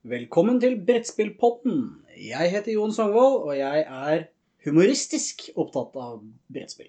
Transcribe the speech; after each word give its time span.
Velkommen 0.00 0.56
til 0.56 0.78
Brettspillpodden. 0.80 1.80
Jeg 2.16 2.48
heter 2.54 2.72
Jon 2.72 2.92
Songvold, 2.96 3.34
og 3.44 3.50
jeg 3.52 3.82
er 3.84 4.22
humoristisk 4.64 5.42
opptatt 5.60 5.98
av 6.00 6.22
brettspill. 6.48 6.88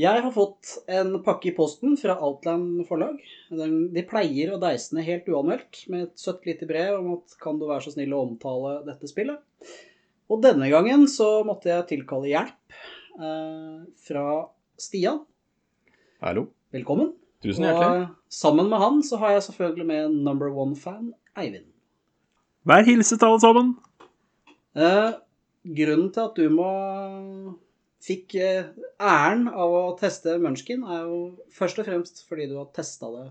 Jeg 0.00 0.22
har 0.24 0.32
fått 0.32 0.70
en 0.88 1.18
pakke 1.24 1.50
i 1.50 1.52
posten 1.58 1.98
fra 2.00 2.14
Outland 2.16 2.80
forlag. 2.88 3.20
De 3.52 4.04
pleier 4.08 4.54
å 4.54 4.60
deise 4.62 4.96
ned 4.96 5.04
helt 5.04 5.28
uanmeldt 5.28 5.82
med 5.92 6.06
et 6.06 6.24
søtt 6.24 6.48
lite 6.48 6.64
brev 6.70 6.94
om 7.02 7.10
at 7.18 7.36
kan 7.44 7.60
du 7.60 7.66
være 7.68 7.84
så 7.84 7.92
snill 7.92 8.16
å 8.16 8.22
omtale 8.24 8.78
dette 8.88 9.12
spillet. 9.12 9.44
Og 10.32 10.40
denne 10.48 10.72
gangen 10.72 11.04
så 11.12 11.44
måtte 11.44 11.74
jeg 11.74 11.88
tilkalle 11.92 12.32
hjelp 12.32 12.80
eh, 13.20 13.84
fra 14.08 14.26
Stian. 14.80 15.20
Hallo. 16.24 16.48
Velkommen. 16.72 17.12
Tusen 17.44 17.68
hjertelig. 17.68 18.08
Og 18.08 18.34
sammen 18.40 18.72
med 18.72 18.80
han 18.80 19.04
så 19.04 19.20
har 19.20 19.36
jeg 19.36 19.46
selvfølgelig 19.50 19.88
med 19.92 20.18
number 20.24 20.48
one-fan 20.48 21.12
Eivind. 21.36 21.68
Vær 22.66 22.86
hilset, 22.86 23.22
alle 23.22 23.40
sammen. 23.42 23.74
Eh, 24.76 25.12
grunnen 25.76 26.08
til 26.14 26.24
at 26.24 26.38
du 26.38 26.48
må 26.52 26.70
fikk 28.06 28.36
eh, 28.40 28.70
æren 29.00 29.46
av 29.50 29.74
å 29.74 29.82
teste 30.00 30.36
Munchkin, 30.42 30.84
er 30.84 31.04
jo 31.06 31.20
først 31.54 31.80
og 31.82 31.88
fremst 31.88 32.24
fordi 32.28 32.48
du 32.50 32.56
har 32.60 32.72
testa 32.76 33.10
det 33.12 33.28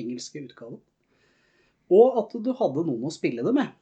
engelske 0.00 0.42
utgaven. 0.42 0.80
Og 1.94 2.20
at 2.22 2.36
du 2.42 2.52
hadde 2.58 2.86
noen 2.86 3.08
å 3.08 3.14
spille 3.14 3.44
det 3.44 3.54
med. 3.56 3.72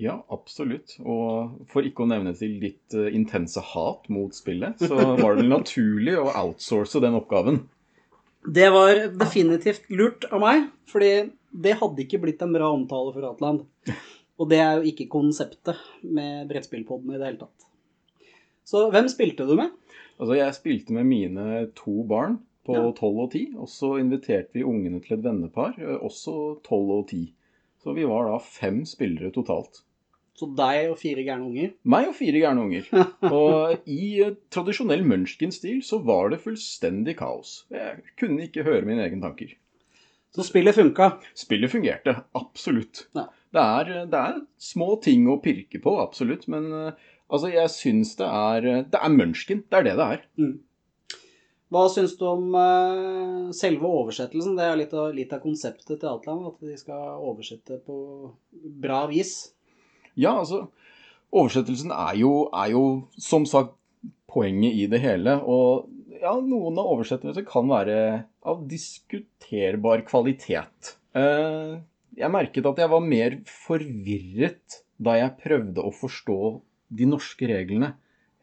Ja, 0.00 0.16
absolutt. 0.32 0.94
Og 1.04 1.66
for 1.68 1.84
ikke 1.84 2.06
å 2.06 2.08
nevne 2.08 2.32
til 2.36 2.56
ditt 2.62 2.96
eh, 2.96 3.10
intense 3.16 3.62
hat 3.72 4.08
mot 4.12 4.34
spillet, 4.36 4.80
så 4.80 4.96
var 5.22 5.36
det 5.36 5.48
naturlig 5.50 6.16
å 6.20 6.30
outsource 6.30 7.02
den 7.04 7.18
oppgaven. 7.18 7.62
Det 8.40 8.70
var 8.72 9.10
definitivt 9.20 9.90
lurt 9.92 10.24
av 10.32 10.40
meg, 10.40 10.70
fordi 10.88 11.12
det 11.52 11.76
hadde 11.80 12.04
ikke 12.04 12.20
blitt 12.22 12.42
en 12.44 12.54
bra 12.54 12.68
omtale 12.72 13.12
for 13.14 13.26
Atland. 13.30 13.64
Og 14.40 14.48
det 14.48 14.60
er 14.62 14.78
jo 14.78 14.88
ikke 14.92 15.08
konseptet 15.12 15.76
med 16.06 16.46
brettspillpodden 16.48 17.12
i 17.12 17.18
det 17.20 17.26
hele 17.26 17.42
tatt. 17.42 17.66
Så 18.64 18.86
hvem 18.92 19.08
spilte 19.10 19.44
du 19.48 19.56
med? 19.58 19.72
Altså, 20.20 20.36
jeg 20.38 20.56
spilte 20.56 20.94
med 20.96 21.08
mine 21.08 21.66
to 21.76 22.04
barn 22.08 22.38
på 22.66 22.76
Ja. 22.76 22.86
12 22.92 23.20
og 23.24 23.30
10, 23.32 23.44
og 23.58 23.68
så 23.72 23.94
inviterte 23.98 24.52
vi 24.54 24.64
ungene 24.68 25.00
til 25.02 25.16
et 25.16 25.24
vennepar, 25.24 25.74
eh, 25.80 25.96
også 26.04 26.60
12 26.62 26.90
og 26.98 27.06
10. 27.08 27.32
Så 27.82 27.94
vi 27.96 28.04
var 28.04 28.28
da 28.28 28.38
fem 28.38 28.82
spillere 28.84 29.32
totalt. 29.32 29.80
Så 30.36 30.46
deg 30.56 30.90
og 30.90 30.98
fire 31.00 31.24
gærne 31.24 31.48
unger. 31.48 31.72
Meg 31.84 32.08
og 32.08 32.14
fire 32.16 32.40
gærne 32.40 32.62
unger. 32.64 32.86
Og 33.32 33.88
i 33.88 34.20
eh, 34.24 34.36
tradisjonell 34.52 35.02
Munchkin-stil 35.04 35.82
så 35.84 35.98
var 36.04 36.30
det 36.30 36.40
fullstendig 36.40 37.16
kaos. 37.18 37.66
Jeg 37.72 38.00
kunne 38.20 38.46
ikke 38.46 38.64
høre 38.64 38.86
mine 38.88 39.04
egne 39.04 39.20
tanker. 39.20 39.52
Så 40.34 40.46
spillet 40.46 40.76
funka. 40.76 41.12
Spillet 41.34 41.72
fungerte, 41.72 42.16
absolutt. 42.38 43.08
Ja. 43.18 43.26
Det, 43.50 43.62
er, 43.62 43.92
det 44.06 44.18
er 44.18 44.42
små 44.62 44.94
ting 45.02 45.26
å 45.30 45.40
pirke 45.42 45.80
på, 45.82 45.96
absolutt. 46.02 46.46
Men 46.52 46.68
eh, 46.70 47.06
altså, 47.28 47.50
jeg 47.50 47.72
syns 47.74 48.14
det 48.20 48.28
er 48.28 48.68
Det 48.92 49.00
er 49.00 49.14
Munchkin. 49.14 49.64
Det 49.66 49.80
er 49.80 49.88
det 49.88 49.96
det 49.98 50.10
er. 50.16 50.26
Hva 51.70 51.84
syns 51.90 52.16
du 52.18 52.24
om 52.26 52.54
uh, 52.54 53.50
selve 53.54 53.86
oversettelsen? 53.86 54.56
Det 54.58 54.66
er 54.66 54.78
litt 54.78 54.94
av, 54.94 55.12
litt 55.14 55.34
av 55.34 55.42
konseptet 55.42 56.00
til 56.00 56.10
Outland, 56.10 56.48
at 56.50 56.64
de 56.66 56.78
skal 56.78 57.22
oversette 57.22 57.78
på 57.86 57.96
bra 58.82 59.04
vis. 59.10 59.52
Ja, 60.18 60.40
altså 60.40 60.66
Oversettelsen 61.30 61.92
er 61.94 62.16
jo, 62.18 62.48
er 62.50 62.72
jo 62.72 62.84
som 63.22 63.44
sagt 63.46 63.76
poenget 64.30 64.74
i 64.74 64.88
det 64.90 64.98
hele. 64.98 65.36
Og 65.46 65.86
ja, 66.20 66.32
noen 66.40 66.78
av 66.80 66.90
oversettelsene 66.94 67.46
kan 67.48 67.68
være 67.70 67.96
av 68.48 68.64
diskuterbar 68.68 70.02
kvalitet. 70.08 70.94
Eh, 71.16 71.78
jeg 72.20 72.32
merket 72.32 72.66
at 72.68 72.80
jeg 72.82 72.92
var 72.92 73.04
mer 73.04 73.38
forvirret 73.48 74.80
da 75.00 75.16
jeg 75.16 75.38
prøvde 75.40 75.84
å 75.84 75.92
forstå 75.94 76.38
de 77.00 77.06
norske 77.08 77.48
reglene, 77.48 77.94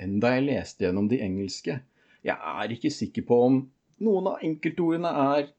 enn 0.02 0.18
da 0.24 0.34
jeg 0.36 0.48
leste 0.48 0.86
gjennom 0.88 1.10
de 1.12 1.20
engelske. 1.24 1.80
Jeg 2.26 2.38
er 2.38 2.74
ikke 2.74 2.92
sikker 2.94 3.26
på 3.28 3.38
om 3.46 3.60
noen 4.04 4.32
av 4.34 4.44
enkeltordene 4.46 5.12
er 5.38 5.52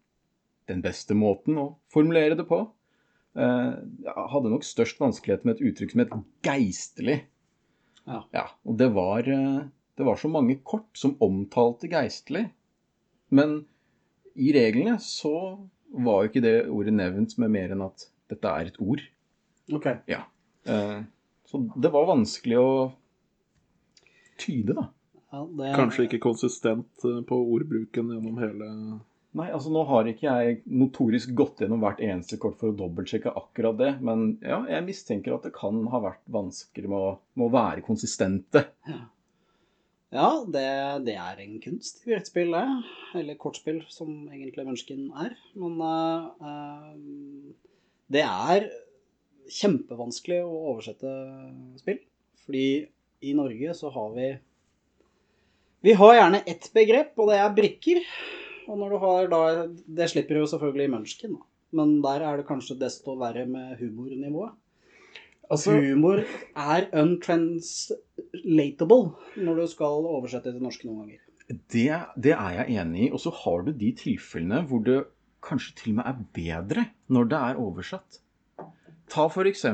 den 0.68 0.82
beste 0.84 1.16
måten 1.16 1.58
å 1.60 1.66
formulere 1.92 2.36
det 2.38 2.46
på. 2.48 2.60
Eh, 3.38 3.72
Jeg 4.04 4.28
hadde 4.34 4.52
nok 4.52 4.66
størst 4.66 5.00
vanskelighet 5.00 5.44
med 5.46 5.56
et 5.56 5.66
uttrykk 5.70 5.94
som 5.94 6.04
het 6.04 6.14
geistlig. 6.46 7.20
Ja. 8.08 8.46
og 8.64 8.78
det 8.80 8.88
var, 8.96 9.26
eh, 9.28 9.68
det 9.98 10.06
var 10.06 10.18
så 10.20 10.30
mange 10.30 10.60
kort 10.62 10.94
som 10.98 11.16
omtalte 11.24 11.90
geistlig. 11.90 12.44
Men 13.34 13.64
i 14.38 14.52
reglene 14.54 14.96
så 15.02 15.34
var 15.98 16.22
jo 16.22 16.30
ikke 16.30 16.44
det 16.44 16.56
ordet 16.70 16.94
nevnt 16.94 17.34
med 17.42 17.50
mer 17.50 17.74
enn 17.74 17.82
at 17.88 18.06
dette 18.30 18.52
er 18.60 18.70
et 18.70 18.78
ord. 18.80 19.02
Ok. 19.74 19.88
Eh, 20.08 20.98
Så 21.48 21.60
det 21.80 21.90
var 21.92 22.06
vanskelig 22.08 22.58
å 22.60 22.70
tyde, 24.38 24.76
da. 24.76 24.86
Ja, 25.32 25.42
det, 25.58 25.74
Kanskje 25.76 26.06
ikke 26.06 26.22
konsistent 26.24 27.04
eh, 27.04 27.20
på 27.28 27.36
ordbruken 27.56 28.14
gjennom 28.14 28.38
hele 28.40 28.68
Nei, 29.38 29.50
altså 29.52 29.68
nå 29.70 29.82
har 29.86 30.06
ikke 30.08 30.24
jeg 30.24 30.54
notorisk 30.72 31.34
gått 31.36 31.60
gjennom 31.60 31.82
hvert 31.84 32.00
eneste 32.02 32.38
kort 32.40 32.56
for 32.58 32.72
å 32.72 32.76
dobbeltsjekke 32.78 33.34
akkurat 33.36 33.76
det, 33.78 33.90
men 34.02 34.38
ja, 34.40 34.62
jeg 34.72 34.86
mistenker 34.86 35.34
at 35.36 35.44
det 35.44 35.52
kan 35.54 35.82
ha 35.92 36.00
vært 36.02 36.22
vanskelig 36.32 36.88
med 36.88 36.96
å, 36.96 37.10
med 37.36 37.46
å 37.46 37.52
være 37.52 37.84
konsistente. 37.86 38.64
Ja, 38.88 39.02
det, 40.08 40.68
det 41.04 41.14
er 41.20 41.40
en 41.42 41.56
kunst 41.60 42.00
i 42.00 42.08
brettspill, 42.08 42.54
det. 42.54 42.66
Eller 43.20 43.36
kortspill, 43.40 43.82
som 43.92 44.28
egentlig 44.32 44.64
mennesken 44.64 45.10
er. 45.12 45.34
Men 45.58 45.80
eh, 45.84 46.92
det 48.08 48.24
er 48.24 48.70
kjempevanskelig 49.52 50.40
å 50.44 50.62
oversette 50.72 51.12
spill. 51.80 52.00
Fordi 52.44 52.68
i 53.20 53.34
Norge 53.36 53.74
så 53.76 53.92
har 53.92 54.14
vi 54.16 54.28
Vi 55.84 55.92
har 55.94 56.14
gjerne 56.14 56.42
ett 56.46 56.70
begrep, 56.74 57.12
og 57.18 57.28
det 57.30 57.38
er 57.38 57.54
brikker. 57.54 58.00
Og 58.68 58.80
når 58.80 58.90
du 58.90 58.98
har 59.04 59.28
da 59.28 59.42
Det 59.68 60.08
slipper 60.10 60.40
jo 60.40 60.48
selvfølgelig 60.48 60.90
Munchkin, 60.94 61.36
da. 61.36 61.44
Men 61.76 61.98
der 62.00 62.24
er 62.24 62.40
det 62.40 62.48
kanskje 62.48 62.78
desto 62.80 63.12
verre 63.20 63.44
med 63.44 63.76
humornivået. 63.76 64.56
Altså, 65.50 65.80
Humor 65.80 66.18
er 66.56 66.88
untranslatable 66.92 69.10
når 69.36 69.54
du 69.60 69.66
skal 69.72 69.86
oversette 70.12 70.52
til 70.52 70.62
norsk 70.62 70.84
noen 70.84 70.98
ganger. 71.00 71.18
det, 71.72 71.92
det 72.24 72.32
er 72.34 72.50
jeg 72.58 72.66
enig 72.82 73.02
i. 73.06 73.12
Og 73.12 73.20
så 73.24 73.30
har 73.42 73.58
du 73.64 73.70
de 73.72 73.90
tilfellene 73.96 74.66
hvor 74.68 74.80
det 74.84 75.04
kanskje 75.44 75.74
til 75.78 75.90
og 75.94 75.98
med 76.00 76.06
er 76.10 76.16
bedre 76.36 76.82
når 77.08 77.24
det 77.32 77.38
er 77.38 77.54
oversatt. 77.62 78.10
Ta 79.08 79.22
f.eks. 79.32 79.64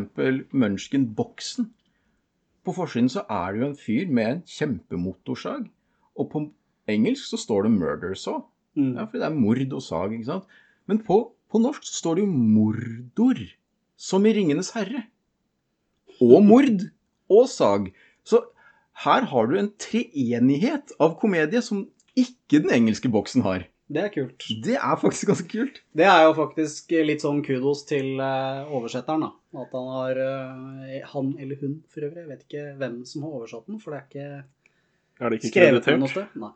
Munchken-boksen. 0.54 1.64
På 2.64 2.72
forsiden 2.72 3.08
så 3.10 3.20
er 3.28 3.52
det 3.52 3.60
jo 3.60 3.66
en 3.66 3.76
fyr 3.76 4.08
med 4.08 4.26
en 4.30 4.42
kjempemotorsag. 4.46 5.70
Og 6.14 6.30
på 6.30 6.52
engelsk 6.88 7.24
så 7.32 7.36
står 7.36 7.62
det 7.66 7.72
'murder 7.74 8.14
saw'. 8.14 8.44
Mm. 8.74 8.94
Ja, 8.98 9.06
for 9.06 9.18
det 9.18 9.26
er 9.26 9.34
mord 9.34 9.72
og 9.72 9.82
sag, 9.82 10.12
ikke 10.12 10.26
sant? 10.26 10.46
Men 10.86 11.00
på, 11.06 11.18
på 11.50 11.60
norsk 11.62 11.86
så 11.86 11.94
står 12.00 12.18
det 12.18 12.24
jo 12.24 12.30
mordor, 12.30 13.42
som 13.96 14.26
i 14.26 14.32
Ringenes 14.34 14.72
herre. 14.74 15.04
Og 16.22 16.42
mord 16.44 16.84
og 17.32 17.47
sag. 17.50 17.91
Så 18.26 18.42
her 19.04 19.26
har 19.30 19.47
du 19.50 19.56
en 19.58 19.72
treenighet 19.80 20.92
av 21.02 21.16
komedie 21.20 21.62
som 21.64 21.86
ikke 22.14 22.60
den 22.62 22.70
engelske 22.76 23.10
boksen 23.10 23.42
har. 23.47 23.64
Det 23.91 24.00
er 24.00 24.08
kult. 24.14 24.44
Det 24.64 24.76
er 24.78 24.97
faktisk 24.97 25.28
ganske 25.28 25.48
kult. 25.50 25.80
Det 25.92 26.06
er 26.08 26.22
jo 26.25 26.34
faktisk 26.38 26.94
litt 27.04 27.20
sånn 27.25 27.42
kudos 27.44 27.82
til 27.88 28.14
eh, 28.22 28.70
oversetteren, 28.72 29.26
da. 29.26 29.32
At 29.60 29.75
han 29.76 29.88
har 29.92 30.20
eh, 30.25 31.02
Han 31.12 31.34
eller 31.38 31.58
hun, 31.60 31.75
for 31.92 32.06
øvrig. 32.06 32.22
Jeg 32.25 32.31
vet 32.31 32.44
ikke 32.46 32.62
hvem 32.81 33.00
som 33.06 33.26
har 33.26 33.34
oversatt 33.41 33.66
den, 33.69 33.81
for 33.82 33.92
det 33.92 34.00
er 34.00 34.06
ikke 34.08 35.25
Er 35.26 35.31
det 35.34 35.41
ikke 35.42 35.50
skrevet 35.52 35.84
på 35.91 35.98
noe 36.00 36.10
sted. 36.14 36.38
Nei. 36.41 36.52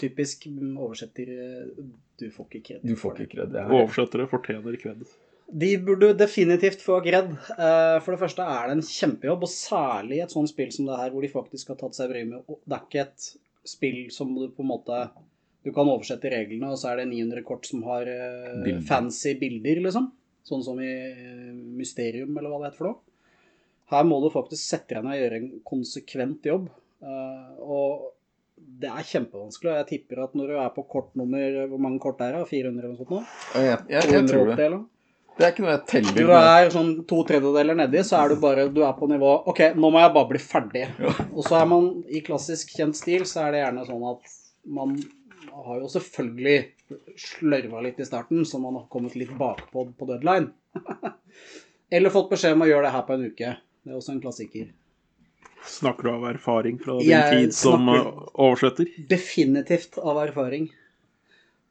Typisk 0.00 0.48
mm, 0.50 0.72
oversetter 0.80 1.30
eh, 1.36 1.86
Du 2.18 2.26
får 2.34 2.48
ikke 2.50 2.64
kred. 2.72 2.82
Du 2.90 2.96
får 2.98 3.20
ikke 3.22 3.36
kred. 3.36 3.54
Er- 3.60 3.70
Oversettere 3.78 4.26
fortjener 4.32 4.80
kred. 4.82 5.04
De 5.52 5.76
burde 5.78 6.12
definitivt 6.18 6.80
få 6.82 7.00
kred. 7.04 7.30
Eh, 7.58 7.98
For 8.02 8.14
det 8.14 8.20
første 8.22 8.42
er 8.42 8.68
det 8.70 8.76
en 8.78 8.86
kjempejobb, 8.86 9.42
og 9.44 9.50
særlig 9.52 10.22
et 10.24 10.32
sånt 10.32 10.48
spill 10.50 10.72
som 10.72 10.86
det 10.88 10.96
her, 10.98 11.10
hvor 11.12 11.22
de 11.22 11.28
faktisk 11.32 11.68
har 11.68 11.76
tatt 11.76 11.94
seg 11.94 12.10
bryet 12.10 12.28
med 12.30 12.40
å- 12.48 12.58
Det 12.66 12.74
er 12.78 12.84
ikke 12.88 13.00
et 13.04 13.28
spill 13.64 14.10
som 14.10 14.34
du 14.34 14.48
på 14.48 14.60
en 14.64 14.68
måte 14.72 15.10
Du 15.64 15.72
kan 15.72 15.86
oversette 15.88 16.28
reglene, 16.30 16.68
og 16.70 16.76
så 16.76 16.90
er 16.92 16.96
det 16.96 17.08
900 17.08 17.42
kort 17.42 17.64
som 17.66 17.82
har 17.84 18.02
eh, 18.02 18.62
Bilder. 18.64 18.82
fancy 18.86 19.32
bilder, 19.40 19.80
liksom. 19.80 20.10
Sånn 20.44 20.62
som 20.62 20.78
i 20.78 20.84
eh, 20.84 21.52
Mysterium, 21.54 22.36
eller 22.36 22.50
hva 22.50 22.58
det 22.60 22.72
heter 22.72 22.76
for 22.82 22.88
noe. 22.90 22.98
Her 23.88 24.04
må 24.04 24.18
du 24.22 24.28
faktisk 24.30 24.60
sette 24.60 24.88
deg 24.94 25.04
ned 25.04 25.14
og 25.14 25.22
gjøre 25.22 25.36
en 25.40 25.60
konsekvent 25.64 26.42
jobb. 26.44 26.68
Og 27.60 28.10
det 28.80 28.88
er 28.90 29.04
kjempevanskelig. 29.08 29.70
og 29.72 29.78
Jeg 29.80 29.86
tipper 29.92 30.22
at 30.24 30.34
når 30.34 30.46
du 30.48 30.54
er 30.58 30.70
på 30.76 30.84
kort 30.88 31.14
nummer 31.16 31.66
Hvor 31.68 31.78
mange 31.80 32.00
kort 32.00 32.20
er 32.20 32.32
det? 32.32 32.46
400 32.48 32.78
eller 32.84 32.92
noe 32.94 32.96
sånt 33.00 33.10
nå? 33.10 33.22
Jeg, 33.54 33.78
jeg, 33.88 34.10
jeg 34.12 34.26
tror 34.28 34.46
det. 34.50 34.58
eller? 34.66 34.84
Det 35.34 35.42
er 35.42 35.50
ikke 35.50 35.64
noe 35.64 35.72
jeg 35.72 35.82
teller. 35.90 36.14
Du 36.14 36.30
er 36.30 36.68
sånn 36.70 36.90
to 37.10 37.16
tredjedeler 37.26 37.74
nedi, 37.78 38.02
så 38.06 38.20
er 38.22 38.30
du 38.34 38.36
bare 38.42 38.68
du 38.70 38.80
er 38.86 38.92
på 38.94 39.08
nivå 39.10 39.32
Ok, 39.50 39.60
nå 39.74 39.90
må 39.90 39.98
jeg 40.02 40.12
bare 40.14 40.30
bli 40.30 40.38
ferdig. 40.42 40.84
Og 41.34 41.40
så 41.46 41.56
er 41.58 41.66
man 41.70 41.88
i 42.06 42.20
klassisk 42.26 42.70
kjent 42.76 42.94
stil, 42.98 43.24
så 43.26 43.46
er 43.48 43.56
det 43.56 43.64
gjerne 43.64 43.86
sånn 43.88 44.04
at 44.12 44.34
man 44.78 44.94
har 45.54 45.80
jo 45.82 45.90
selvfølgelig 45.90 46.56
slørva 47.20 47.82
litt 47.84 47.98
i 48.00 48.06
starten, 48.06 48.44
så 48.46 48.60
man 48.62 48.78
har 48.78 48.86
kommet 48.92 49.16
litt 49.18 49.32
bakpå 49.38 49.88
på 49.98 50.08
deadline. 50.12 50.52
Eller 51.94 52.10
fått 52.14 52.30
beskjed 52.32 52.54
om 52.56 52.64
å 52.64 52.70
gjøre 52.70 52.86
det 52.88 52.94
her 52.94 53.04
på 53.06 53.14
en 53.18 53.26
uke. 53.28 53.50
Det 53.84 53.92
er 53.92 53.98
også 53.98 54.14
en 54.14 54.22
klassiker. 54.22 54.70
Snakker 55.64 56.06
du 56.06 56.10
av 56.12 56.24
erfaring 56.28 56.78
fra 56.82 56.96
din 57.00 57.08
Jeg 57.10 57.34
tid 57.34 57.54
som 57.56 57.86
eh, 57.88 58.08
oversetter? 58.34 58.88
Definitivt 59.10 59.98
av 60.02 60.18
erfaring. 60.24 60.66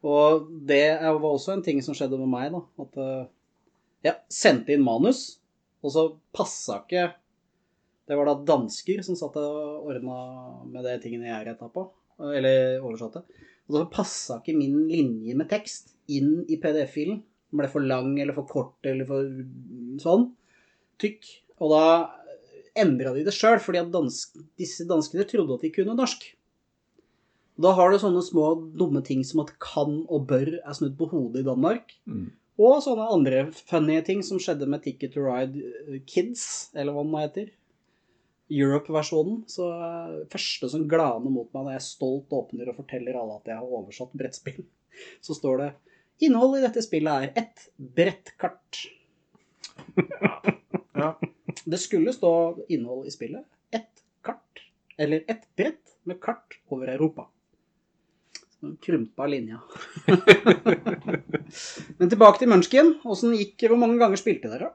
Og 0.03 0.47
det 0.67 0.81
er- 0.97 1.13
var 1.13 1.29
også 1.31 1.53
en 1.53 1.63
ting 1.65 1.81
som 1.85 1.95
skjedde 1.95 2.17
med 2.19 2.29
meg, 2.31 2.51
da. 2.55 2.61
At 2.83 2.97
eh, 2.97 3.25
jeg 4.03 4.19
sendte 4.31 4.75
inn 4.75 4.83
manus, 4.83 5.39
og 5.83 5.93
så 5.93 6.03
passa 6.35 6.81
ikke 6.81 7.09
Det 8.07 8.15
var 8.19 8.27
da 8.27 8.35
dansker 8.47 8.99
som 9.05 9.15
satt 9.15 9.37
og 9.39 9.87
ordna 9.87 10.17
med 10.67 10.83
de 10.83 10.97
tingene 11.03 11.29
jeg 11.29 11.45
retta 11.47 11.69
på, 11.71 11.85
eller 12.35 12.83
oversatte. 12.83 13.21
Og 13.69 13.77
så 13.77 13.83
passa 13.91 14.41
ikke 14.41 14.57
min 14.57 14.81
linje 14.89 15.35
med 15.39 15.47
tekst 15.51 15.93
inn 16.11 16.41
i 16.51 16.57
PDF-filen. 16.59 17.21
Den 17.23 17.61
ble 17.61 17.69
for 17.71 17.85
lang 17.85 18.17
eller 18.19 18.35
for 18.35 18.49
kort 18.49 18.89
eller 18.89 19.07
for 19.07 19.29
sånn 20.03 20.27
tykk. 20.99 21.31
Og 21.63 21.71
da 21.71 21.85
endra 22.83 23.13
de 23.15 23.23
det 23.23 23.35
sjøl, 23.35 23.61
fordi 23.63 23.81
at 23.85 23.91
dansk, 23.93 24.35
disse 24.59 24.83
danskene 24.89 25.23
trodde 25.29 25.55
at 25.55 25.63
de 25.63 25.71
kunne 25.71 25.95
norsk. 25.95 26.25
Da 27.63 27.71
har 27.77 27.91
du 27.91 27.99
sånne 28.01 28.23
små 28.25 28.47
dumme 28.73 29.03
ting 29.05 29.21
som 29.27 29.43
at 29.43 29.53
kan 29.61 30.01
og 30.09 30.25
bør 30.31 30.57
er 30.57 30.75
snudd 30.75 30.97
på 30.97 31.07
hodet 31.11 31.43
i 31.43 31.47
Danmark. 31.47 31.93
Mm. 32.09 32.31
Og 32.61 32.83
sånne 32.85 33.09
andre 33.09 33.45
funny 33.55 33.97
ting 34.05 34.21
som 34.25 34.41
skjedde 34.41 34.67
med 34.69 34.83
Ticket 34.85 35.15
to 35.15 35.23
Ride 35.25 35.57
eh, 35.57 36.01
Kids, 36.05 36.69
eller 36.77 36.93
hva 36.93 37.05
den 37.05 37.17
heter. 37.17 37.51
Europe-versjonen. 38.53 39.41
Så 39.49 39.69
eh, 39.73 40.19
første 40.33 40.69
som 40.69 40.85
glaner 40.89 41.33
mot 41.33 41.49
meg 41.55 41.65
når 41.65 41.77
jeg 41.77 41.87
stolt 41.87 42.35
åpner 42.35 42.69
og 42.69 42.77
forteller 42.83 43.17
alle 43.17 43.39
at 43.39 43.49
jeg 43.49 43.57
har 43.57 43.77
oversatt 43.79 44.13
brettspill, 44.17 44.61
så 45.25 45.37
står 45.37 45.63
det 45.63 45.71
Innholdet 46.23 46.61
i 46.61 46.65
dette 46.67 46.83
spillet 46.85 47.25
er 47.25 47.45
ett 47.45 47.69
brettkart. 47.77 48.83
Ja. 50.93 51.19
Det 51.65 51.77
skulle 51.81 52.13
stå 52.13 52.29
innhold 52.69 53.07
i 53.07 53.11
spillet. 53.11 53.45
Ett 53.73 54.03
kart. 54.21 54.61
Eller 54.97 55.23
ett 55.27 55.55
brett 55.55 55.97
med 56.03 56.21
kart 56.21 56.59
over 56.69 56.87
Europa. 56.87 57.25
Så 58.63 58.75
Krympa 58.81 59.25
linja. 59.27 59.57
Men 61.97 62.09
tilbake 62.09 62.39
til 62.39 62.47
Munchkin. 62.47 62.93
Åssen 63.03 63.33
gikk 63.35 63.65
Hvor 63.67 63.75
mange 63.81 63.97
ganger 63.99 64.15
spilte 64.21 64.47
dere? 64.47 64.69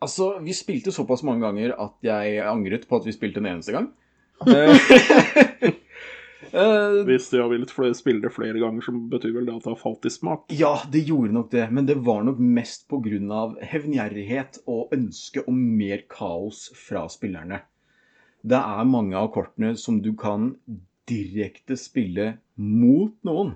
Altså, 0.00 0.30
vi 0.40 0.54
spilte 0.56 0.92
såpass 0.92 1.20
mange 1.28 1.44
ganger 1.44 1.74
at 1.84 1.98
jeg 2.06 2.38
angret 2.48 2.86
på 2.88 2.96
at 2.96 3.04
vi 3.04 3.12
spilte 3.12 3.42
en 3.42 3.50
eneste 3.52 3.76
gang. 3.76 3.90
Eh, 6.54 6.60
eh, 6.60 6.96
Hvis 7.08 7.30
de 7.32 7.40
har 7.40 7.48
villet 7.50 7.70
flere 7.72 8.20
det 8.22 8.30
flere 8.30 8.60
ganger, 8.62 8.84
så 8.84 8.92
betyr 8.92 9.32
vel 9.34 9.46
det 9.48 9.54
at 9.56 9.64
det 9.64 9.72
har 9.72 9.78
falt 9.80 10.06
i 10.06 10.12
smak. 10.12 10.44
ja, 10.52 10.74
det 10.92 11.00
gjorde 11.08 11.32
nok 11.34 11.48
det, 11.50 11.64
men 11.72 11.86
det 11.88 11.96
var 12.06 12.22
nok 12.22 12.38
mest 12.38 12.84
pga. 12.88 13.40
hevngjerrighet 13.72 14.60
og 14.66 14.92
ønske 14.94 15.42
om 15.48 15.56
mer 15.78 16.04
kaos 16.10 16.68
fra 16.78 17.08
spillerne. 17.08 17.62
Det 18.44 18.60
er 18.60 18.84
mange 18.84 19.16
av 19.16 19.32
kortene 19.34 19.74
som 19.80 20.02
du 20.02 20.12
kan 20.14 20.52
direkte 21.08 21.76
spille 21.80 22.34
mot 22.56 23.14
noen. 23.26 23.54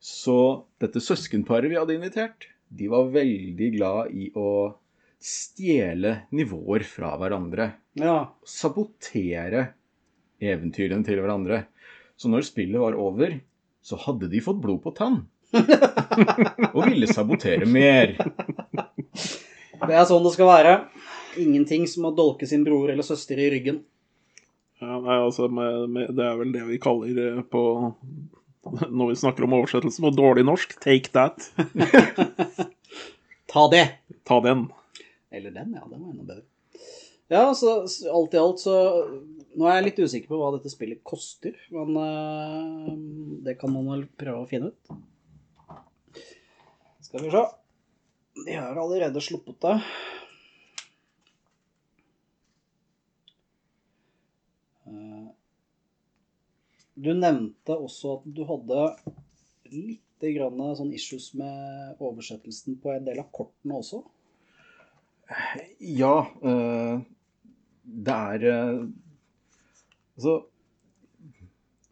Så 0.00 0.38
dette 0.80 1.02
søskenparet 1.04 1.70
vi 1.70 1.78
hadde 1.78 1.96
invitert, 1.96 2.48
de 2.68 2.88
var 2.90 3.10
veldig 3.12 3.68
glad 3.76 4.14
i 4.14 4.30
å 4.38 4.76
stjele 5.20 6.14
nivåer 6.32 6.84
fra 6.86 7.12
hverandre. 7.20 7.72
Ja. 8.00 8.32
Sabotere 8.46 9.66
eventyrene 10.40 11.04
til 11.04 11.20
hverandre. 11.20 11.64
Så 12.16 12.30
når 12.32 12.46
spillet 12.48 12.80
var 12.80 12.96
over, 13.00 13.36
så 13.84 13.98
hadde 14.00 14.30
de 14.32 14.42
fått 14.44 14.60
blod 14.62 14.82
på 14.84 14.94
tann. 14.96 15.22
og 16.76 16.82
ville 16.86 17.08
sabotere 17.10 17.66
mer. 17.66 18.14
Det 19.80 19.96
er 19.96 20.06
sånn 20.08 20.24
det 20.24 20.34
skal 20.36 20.50
være. 20.50 20.74
Ingenting 21.40 21.86
som 21.90 22.08
å 22.08 22.14
dolke 22.14 22.48
sin 22.48 22.64
bror 22.66 22.92
eller 22.92 23.06
søster 23.06 23.40
i 23.40 23.50
ryggen. 23.52 23.82
Ja, 24.80 24.96
nei, 24.96 25.16
altså, 25.20 25.48
med, 25.52 25.88
med, 25.92 26.12
det 26.16 26.24
er 26.24 26.38
vel 26.40 26.52
det 26.54 26.62
vi 26.70 26.78
kaller 26.80 27.18
eh, 27.20 27.40
på 27.52 27.62
Når 28.88 29.10
vi 29.10 29.18
snakker 29.20 29.44
om 29.44 29.58
oversettelse 29.58 30.04
på 30.04 30.12
dårlig 30.16 30.46
norsk, 30.48 30.72
take 30.80 31.12
that. 31.16 31.50
Ta 33.52 33.66
det! 33.72 33.84
Ta 34.28 34.38
den. 34.44 34.68
Eller 35.30 35.50
den, 35.50 35.74
ja. 35.76 35.84
Den 35.90 36.00
var 36.04 36.14
enda 36.14 36.24
bedre. 36.24 36.46
Ja, 37.30 37.54
så 37.54 37.86
alt 38.10 38.34
i 38.34 38.40
alt 38.40 38.58
så 38.58 38.74
Nå 39.54 39.66
er 39.66 39.76
jeg 39.76 39.86
litt 39.88 40.00
usikker 40.02 40.30
på 40.30 40.38
hva 40.38 40.52
dette 40.54 40.70
spillet 40.70 41.00
koster, 41.06 41.56
men 41.74 41.96
uh, 41.98 42.90
det 43.42 43.56
kan 43.58 43.72
man 43.74 43.88
vel 43.90 44.04
prøve 44.18 44.44
å 44.44 44.48
finne 44.50 44.70
ut. 44.70 45.80
Skal 47.02 47.24
vi 47.24 47.32
se. 47.34 47.42
De 48.46 48.54
har 48.54 48.78
allerede 48.78 49.22
sluppet 49.22 49.58
det. 49.66 49.74
Du 57.00 57.12
nevnte 57.16 57.76
også 57.76 58.18
at 58.18 58.24
du 58.36 58.42
hadde 58.48 58.86
litt 59.72 60.04
grann 60.20 60.60
sånn 60.76 60.92
issues 60.92 61.30
med 61.38 62.00
oversettelsen 62.02 62.76
på 62.82 62.92
en 62.92 63.06
del 63.06 63.22
av 63.22 63.30
kortene 63.32 63.78
også. 63.80 64.02
Ja, 65.80 66.26
eh, 66.42 67.00
det 67.84 68.16
er 68.34 68.46
eh, 68.50 68.80
Altså 70.18 70.34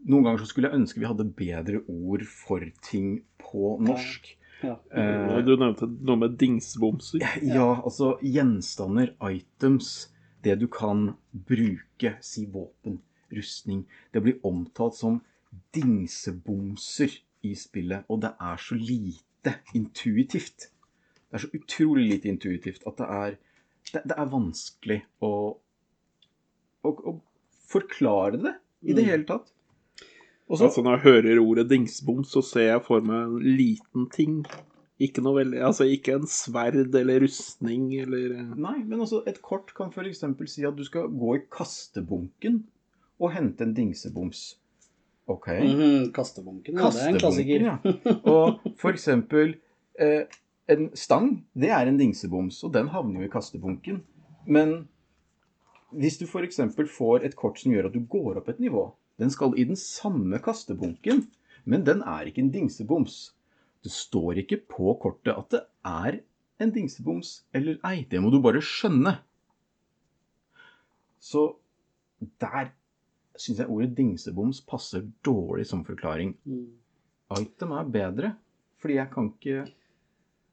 Noen 0.08 0.26
ganger 0.26 0.42
så 0.42 0.48
skulle 0.50 0.68
jeg 0.68 0.80
ønske 0.80 1.00
vi 1.00 1.08
hadde 1.08 1.26
bedre 1.38 1.80
ord 1.86 2.24
for 2.28 2.64
ting 2.84 3.22
på 3.40 3.76
norsk. 3.84 4.28
Ja. 4.62 4.74
Ja. 4.90 5.40
Du 5.44 5.52
nevnte 5.54 5.86
noe 5.86 6.18
med 6.18 6.36
dingsbomser. 6.40 7.22
Ja, 7.44 7.68
altså 7.76 8.14
gjenstander, 8.24 9.12
items, 9.28 10.08
det 10.46 10.56
du 10.62 10.66
kan 10.72 11.12
bruke, 11.32 12.14
si 12.24 12.46
våpen, 12.50 12.98
rustning. 13.36 13.84
Det 14.14 14.22
blir 14.24 14.38
omtalt 14.46 14.94
som 14.98 15.20
dingsebomser 15.74 17.18
i 17.46 17.54
spillet, 17.58 18.04
og 18.08 18.22
det 18.24 18.32
er 18.40 18.56
så 18.60 18.74
lite 18.78 19.54
intuitivt. 19.76 20.68
Det 21.28 21.36
er 21.38 21.44
så 21.44 21.50
utrolig 21.54 22.06
lite 22.12 22.28
intuitivt 22.32 22.86
at 22.88 22.98
det 23.00 23.08
er, 23.14 23.36
det, 23.92 24.02
det 24.10 24.16
er 24.16 24.30
vanskelig 24.32 25.02
å, 25.24 25.32
å, 26.84 26.92
å 27.12 27.14
forklare 27.68 28.40
det 28.42 28.54
i 28.88 28.94
det 28.96 29.04
Mm. 29.04 29.10
hele 29.10 29.24
tatt. 29.28 29.52
Også, 30.48 30.64
Altså 30.64 30.82
Når 30.82 30.94
jeg 30.96 31.04
hører 31.04 31.38
ordet 31.42 31.68
dingsboms 31.68 32.30
så 32.32 32.40
ser 32.42 32.70
jeg 32.70 32.82
for 32.86 33.04
meg 33.04 33.26
en 33.26 33.56
liten 33.58 34.06
ting. 34.10 34.38
Ikke 34.98 35.20
noe 35.22 35.36
veldig 35.44 35.60
Altså 35.62 35.84
ikke 35.86 36.14
en 36.16 36.24
sverd 36.26 36.94
eller 36.96 37.20
rustning 37.22 37.92
eller 38.00 38.32
eh, 38.34 38.54
Nei, 38.56 38.78
men 38.82 38.98
altså 39.04 39.20
et 39.28 39.42
kort 39.44 39.74
kan 39.76 39.92
f.eks. 39.92 40.24
si 40.50 40.64
at 40.66 40.74
du 40.74 40.82
skal 40.88 41.06
gå 41.12 41.36
i 41.36 41.42
kastebunken 41.52 42.64
og 43.18 43.32
hente 43.34 43.64
en 43.66 43.74
dingseboms. 43.74 44.58
Ok. 45.28 45.48
Mhm, 45.60 46.12
Kastebunken, 46.16 46.78
ja, 46.78 46.90
det 46.90 47.02
er 47.04 47.08
en 47.12 47.18
klassiker. 47.20 47.64
Ja. 47.66 47.78
Og 48.24 48.62
for 48.80 48.94
eksempel 48.94 49.56
eh, 50.00 50.24
en 50.68 50.88
stang, 50.96 51.42
det 51.54 51.70
er 51.74 51.88
en 51.88 51.98
dingseboms, 52.00 52.62
og 52.64 52.72
den 52.72 52.88
havner 52.92 53.20
jo 53.20 53.28
i 53.28 53.32
kastebunken. 53.32 54.02
Men 54.46 54.88
hvis 55.90 56.18
du 56.20 56.26
eksempel 56.40 56.88
får 56.88 57.24
et 57.24 57.36
kort 57.36 57.60
som 57.60 57.72
gjør 57.72 57.88
at 57.88 57.96
du 57.96 58.00
går 58.08 58.40
opp 58.40 58.48
et 58.48 58.60
nivå, 58.60 58.86
den 59.18 59.30
skal 59.30 59.56
i 59.56 59.64
den 59.64 59.76
samme 59.76 60.38
kastebunken, 60.38 61.26
men 61.64 61.84
den 61.84 62.02
er 62.02 62.28
ikke 62.28 62.44
en 62.44 62.52
dingseboms. 62.52 63.34
Det 63.84 63.92
står 63.92 64.42
ikke 64.44 64.62
på 64.68 64.94
kortet 65.00 65.34
at 65.34 65.50
det 65.50 65.62
er 65.84 66.20
en 66.60 66.72
dingseboms 66.74 67.44
eller 67.54 67.78
ei. 67.86 68.06
Det 68.10 68.20
må 68.22 68.30
du 68.30 68.40
bare 68.42 68.62
skjønne. 68.64 69.18
Så 71.20 71.56
der 72.40 72.72
syns 73.38 73.62
jeg 73.62 73.70
ordet 73.70 73.94
dingseboms 73.96 74.60
passer 74.68 75.06
dårlig 75.26 75.66
som 75.70 75.84
forklaring. 75.86 76.34
Mm. 76.48 76.66
Item 77.38 77.74
er 77.76 77.90
bedre, 77.92 78.32
fordi 78.82 78.98
jeg 78.98 79.10
kan 79.12 79.32
ikke 79.34 79.66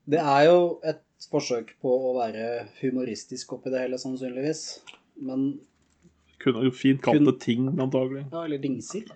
Det 0.05 0.19
er 0.21 0.43
jo 0.45 0.57
et 0.85 1.01
forsøk 1.31 1.71
på 1.81 1.91
å 2.09 2.11
være 2.19 2.67
humoristisk 2.81 3.55
oppi 3.55 3.71
det 3.73 3.85
hele, 3.85 3.97
sannsynligvis. 4.01 4.65
Men 5.25 5.47
Kunne 6.43 6.65
jo 6.67 6.73
fint 6.75 7.01
kalt 7.01 7.23
det 7.25 7.39
ting, 7.41 7.69
antagelig. 7.79 8.25
Ja, 8.31 8.43
eller 8.43 8.61
dingser. 8.61 9.07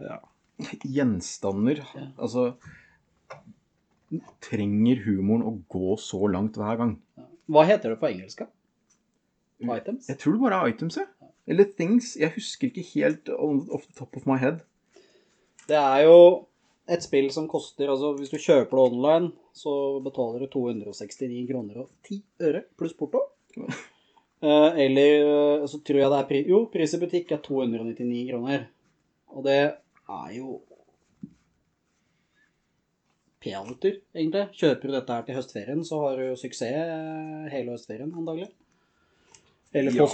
Ja. 0.00 0.20
Gjenstander 0.86 1.82
Ja. 1.82 2.06
Altså 2.16 2.52
Trenger 4.44 5.00
humoren 5.06 5.44
å 5.48 5.52
gå 5.72 5.96
så 6.00 6.20
langt 6.28 6.58
hver 6.60 6.76
gang? 6.76 6.96
Hva 7.48 7.64
heter 7.64 7.94
det 7.94 8.00
på 8.00 8.10
engelsk? 8.10 8.42
Items? 9.62 10.08
Jeg 10.10 10.18
tror 10.20 10.36
det 10.36 10.42
bare 10.42 10.58
er 10.60 10.72
items, 10.74 10.98
jeg. 11.00 11.08
Eller 11.48 11.68
things. 11.78 12.16
Jeg 12.16 12.34
husker 12.36 12.70
ikke 12.70 12.84
helt 12.94 13.28
ofte 13.28 13.74
off 13.74 13.86
the 13.86 13.94
top 13.98 14.16
of 14.16 14.26
my 14.26 14.38
head. 14.38 14.62
Det 15.68 15.78
er 15.78 16.04
jo 16.06 16.18
et 16.90 17.02
spill 17.04 17.28
som 17.30 17.46
koster 17.50 17.90
altså 17.90 18.12
Hvis 18.18 18.32
du 18.32 18.38
kjøper 18.42 18.74
det 18.74 18.84
online, 18.90 19.30
så 19.54 19.72
betaler 20.02 20.42
du 20.42 20.50
269 20.50 21.46
kroner 21.50 21.84
og 21.84 21.90
10 22.08 22.22
øre 22.48 22.64
pluss 22.78 22.94
porto. 22.98 23.26
Eh, 24.42 24.78
eller 24.88 25.20
eh, 25.22 25.64
så 25.70 25.78
tror 25.86 26.00
jeg 26.00 26.10
det 26.10 26.16
er 26.18 26.24
pri 26.26 26.38
Jo, 26.48 26.56
pris 26.66 26.90
i 26.96 26.98
butikk 26.98 27.28
er 27.30 27.38
299 27.44 28.24
kroner. 28.32 28.64
Og 29.30 29.44
det 29.46 29.58
er 29.62 30.32
jo 30.34 30.56
peanøtter, 33.38 34.00
egentlig. 34.16 34.48
Kjøper 34.58 34.90
du 34.90 34.96
dette 34.96 35.14
her 35.14 35.28
til 35.28 35.38
høstferien, 35.38 35.84
så 35.86 36.00
har 36.02 36.18
du 36.18 36.34
suksess 36.40 37.54
hele 37.54 37.76
høstferien, 37.76 38.10
antagelig. 38.10 38.48
Eller 39.70 39.94
Ja. 39.94 40.08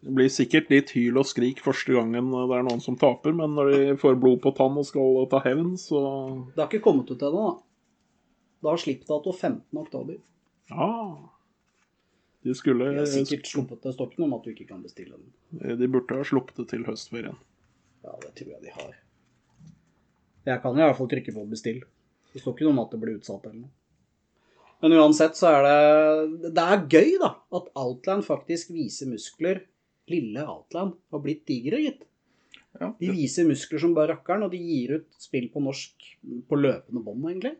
Det 0.00 0.12
blir 0.16 0.30
sikkert 0.32 0.70
litt 0.72 0.94
hyl 0.96 1.18
og 1.20 1.26
skrik 1.28 1.58
første 1.60 1.92
gangen 1.92 2.30
det 2.32 2.56
er 2.56 2.64
noen 2.64 2.80
som 2.80 2.96
taper, 3.00 3.34
men 3.36 3.52
når 3.56 3.72
de 3.72 3.80
får 4.00 4.16
blod 4.20 4.40
på 4.40 4.54
tann 4.56 4.78
og 4.80 4.86
skal 4.88 5.26
ta 5.32 5.42
hevn, 5.44 5.74
så 5.80 6.00
Det 6.54 6.62
har 6.62 6.70
ikke 6.70 6.86
kommet 6.86 7.10
ut 7.12 7.20
ennå, 7.20 7.42
da. 7.50 7.52
Det 8.60 8.68
har 8.70 8.80
slippdato 8.80 9.32
15. 9.32 9.60
oktober. 9.80 10.16
Ja. 10.70 10.88
De 12.44 12.54
skulle 12.56 12.88
De 12.94 13.02
har 13.02 13.10
sikkert 13.12 13.48
sluppet 13.48 13.82
til 13.84 13.92
stokken 13.96 14.24
om 14.24 14.34
at 14.36 14.44
du 14.44 14.54
ikke 14.54 14.68
kan 14.68 14.80
bestille 14.84 15.16
den. 15.18 15.78
De 15.80 15.88
burde 15.88 16.16
ha 16.16 16.24
sluppet 16.24 16.62
det 16.62 16.70
til 16.72 16.84
høstferien. 16.88 17.36
Ja, 18.04 18.16
det 18.22 18.32
tror 18.38 18.54
jeg 18.54 18.62
de 18.64 18.72
har. 18.76 18.94
Jeg 20.48 20.62
kan 20.62 20.78
i 20.78 20.84
hvert 20.84 20.96
fall 20.96 21.10
trykke 21.12 21.34
på 21.36 21.44
bestill. 21.50 21.82
Det 22.32 22.40
står 22.40 22.56
ikke 22.56 22.68
noe 22.68 22.76
om 22.76 22.82
at 22.84 22.94
det 22.94 23.00
blir 23.02 23.18
utsatt 23.20 23.44
eller 23.44 23.66
noe. 23.66 23.74
Men 24.80 24.96
uansett 24.96 25.36
så 25.36 25.50
er 25.58 25.66
det 25.66 26.52
Det 26.56 26.64
er 26.64 26.86
gøy, 26.88 27.10
da, 27.20 27.34
at 27.58 27.68
Outland 27.76 28.24
faktisk 28.24 28.72
viser 28.72 29.10
muskler. 29.10 29.66
Lille 30.10 30.44
Outland 30.44 30.96
har 31.12 31.24
blitt 31.24 31.46
digre, 31.48 31.80
gitt. 31.82 32.06
Ja, 32.78 32.92
De 33.00 33.10
viser 33.10 33.48
muskler 33.48 33.82
som 33.82 33.96
bare 33.96 34.14
rakkeren, 34.14 34.46
og 34.46 34.54
de 34.54 34.60
gir 34.62 35.00
ut 35.00 35.08
spill 35.18 35.48
på 35.50 35.62
norsk 35.64 36.06
på 36.48 36.58
løpende 36.58 37.02
bånd, 37.02 37.26
egentlig. 37.32 37.56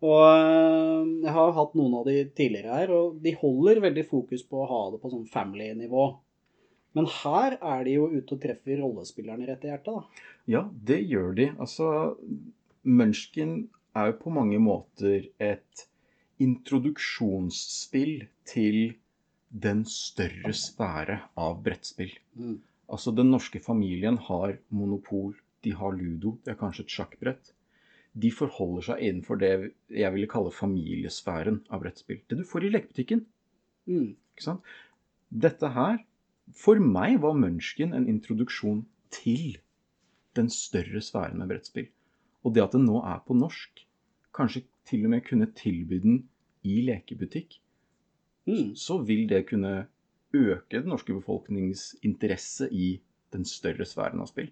Og 0.00 0.22
øh, 0.24 1.08
jeg 1.20 1.34
har 1.36 1.52
hatt 1.58 1.76
noen 1.76 1.98
av 1.98 2.06
de 2.08 2.22
tidligere 2.36 2.78
her, 2.78 2.92
og 2.96 3.18
de 3.20 3.34
holder 3.36 3.82
veldig 3.84 4.06
fokus 4.08 4.44
på 4.48 4.62
å 4.62 4.68
ha 4.70 4.82
det 4.94 5.02
på 5.02 5.12
sånn 5.12 5.28
family-nivå. 5.28 6.06
Men 6.96 7.06
her 7.20 7.58
er 7.60 7.84
de 7.86 7.98
jo 7.98 8.08
ute 8.10 8.34
og 8.34 8.40
treffer 8.42 8.80
rollespillerne 8.80 9.46
rett 9.46 9.66
i 9.66 9.70
hjertet, 9.70 9.92
da. 9.92 10.24
Ja, 10.50 10.64
det 10.72 11.02
gjør 11.04 11.36
de. 11.36 11.50
Altså, 11.60 11.90
Munchkin 12.88 13.68
er 13.94 14.10
jo 14.10 14.18
på 14.22 14.32
mange 14.34 14.58
måter 14.62 15.28
et 15.42 15.84
introduksjonsspill 16.40 18.24
til 18.48 18.80
den 19.50 19.84
større 19.88 20.52
sfære 20.54 21.16
av 21.38 21.62
brettspill. 21.64 22.12
Mm. 22.38 22.58
Altså, 22.90 23.12
den 23.14 23.30
norske 23.30 23.60
familien 23.62 24.18
har 24.28 24.56
monopol, 24.68 25.34
de 25.64 25.72
har 25.76 25.94
ludo, 25.94 26.36
det 26.44 26.54
er 26.54 26.60
kanskje 26.60 26.86
et 26.86 26.94
sjakkbrett. 26.94 27.52
De 28.20 28.30
forholder 28.34 28.86
seg 28.88 29.02
innenfor 29.06 29.38
det 29.38 29.50
jeg 29.94 30.14
ville 30.14 30.30
kalle 30.30 30.54
familiesfæren 30.54 31.60
av 31.70 31.82
brettspill. 31.84 32.22
Det 32.26 32.40
du 32.40 32.44
får 32.46 32.66
i 32.66 32.72
lekebutikken. 32.74 33.24
Mm. 33.90 34.14
Ikke 34.34 34.46
sant? 34.46 34.72
Dette 35.30 35.70
her, 35.74 36.00
for 36.56 36.82
meg 36.82 37.20
var 37.22 37.36
Munchkin 37.38 37.94
en 37.94 38.08
introduksjon 38.10 38.82
til 39.14 39.60
den 40.38 40.50
større 40.50 41.02
sfæren 41.02 41.38
med 41.38 41.50
brettspill. 41.52 41.90
Og 42.42 42.54
det 42.54 42.64
at 42.64 42.74
det 42.74 42.82
nå 42.82 43.02
er 43.04 43.22
på 43.26 43.36
norsk, 43.38 43.84
kanskje 44.34 44.64
til 44.88 45.04
og 45.06 45.14
med 45.14 45.26
kunne 45.26 45.50
tilby 45.58 46.00
den 46.02 46.22
i 46.66 46.80
lekebutikk, 46.86 47.60
Mm. 48.48 48.74
så 48.74 48.98
vil 49.04 49.26
det 49.28 49.44
kunne 49.50 49.88
øke 50.34 50.80
den 50.80 50.88
norske 50.90 51.14
befolkningens 51.14 51.94
interesse 52.06 52.68
i 52.72 53.00
den 53.34 53.44
større 53.46 53.86
sfæren 53.86 54.22
av 54.22 54.30
spill. 54.30 54.50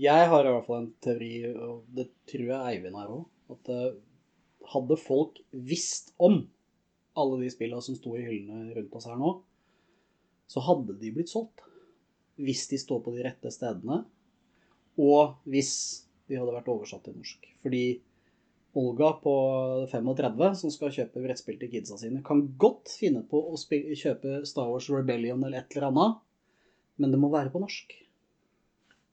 Jeg 0.00 0.28
har 0.30 0.46
i 0.46 0.52
hvert 0.54 0.66
fall 0.66 0.84
en 0.84 0.92
teori, 1.02 1.32
og 1.50 1.84
det 1.90 2.06
tror 2.30 2.46
jeg 2.46 2.76
Eivind 2.76 2.98
har 2.98 3.10
òg, 3.10 3.24
at 3.50 3.70
eh, 3.74 3.98
hadde 4.70 4.98
folk 5.00 5.40
visst 5.50 6.12
om 6.22 6.44
alle 7.18 7.40
de 7.42 7.50
spillene 7.50 7.82
som 7.82 7.96
sto 7.98 8.14
i 8.14 8.22
hyllene 8.22 8.76
rundt 8.76 8.94
oss 8.94 9.08
her 9.10 9.18
nå, 9.18 9.32
så 10.50 10.62
hadde 10.66 10.96
de 11.00 11.10
blitt 11.14 11.32
solgt. 11.32 11.64
Hvis 12.40 12.68
de 12.70 12.78
står 12.80 13.02
på 13.04 13.14
de 13.14 13.24
rette 13.26 13.50
stedene, 13.52 14.04
og 15.00 15.36
hvis 15.50 15.72
de 16.30 16.38
hadde 16.38 16.54
vært 16.54 16.70
oversatt 16.70 17.02
til 17.06 17.18
norsk. 17.18 17.50
Fordi 17.64 17.84
Olga 18.78 19.12
på 19.22 19.34
35 19.90 20.54
som 20.60 20.70
skal 20.70 20.92
kjøpe 20.94 21.22
brettspill 21.24 21.58
til 21.58 21.72
kidsa 21.72 21.98
sine, 21.98 22.20
kan 22.26 22.44
godt 22.60 22.92
finne 23.00 23.24
på 23.26 23.40
å 23.50 23.58
kjøpe 23.58 24.44
Star 24.46 24.68
Wars 24.70 24.86
Rebellion 24.92 25.42
eller 25.42 25.64
et 25.64 25.74
eller 25.74 25.88
annet, 25.88 26.20
men 27.02 27.14
det 27.14 27.18
må 27.18 27.32
være 27.32 27.50
på 27.50 27.62
norsk. 27.62 27.96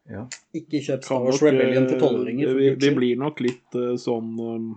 Ja. 0.07 0.27
Ikke 0.55 0.83
kjøp 0.83 1.07
Star 1.07 1.23
Wars 1.25 1.41
nok, 1.41 1.47
Rebellion 1.49 1.87
til 1.89 1.97
eh, 1.97 2.03
tolvåringer. 2.03 2.53
vi 2.53 2.69
skyld. 2.75 2.99
blir 2.99 3.23
nok 3.23 3.41
litt 3.43 3.79
eh, 3.79 3.95
sånn 3.99 4.29
eh, 4.45 4.67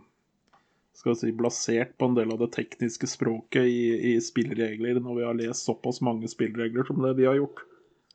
skal 1.00 1.14
vi 1.14 1.20
si, 1.20 1.34
blasert 1.36 1.92
på 2.00 2.08
en 2.10 2.16
del 2.16 2.32
av 2.34 2.40
det 2.42 2.50
tekniske 2.56 3.08
språket 3.08 3.68
i, 3.68 3.82
i 4.12 4.14
spillregler 4.24 4.98
når 5.00 5.20
vi 5.20 5.26
har 5.28 5.38
lest 5.38 5.68
såpass 5.68 6.02
mange 6.04 6.28
spillregler 6.28 6.88
som 6.88 7.00
det 7.04 7.14
vi 7.20 7.28
har 7.28 7.38
gjort. 7.38 7.62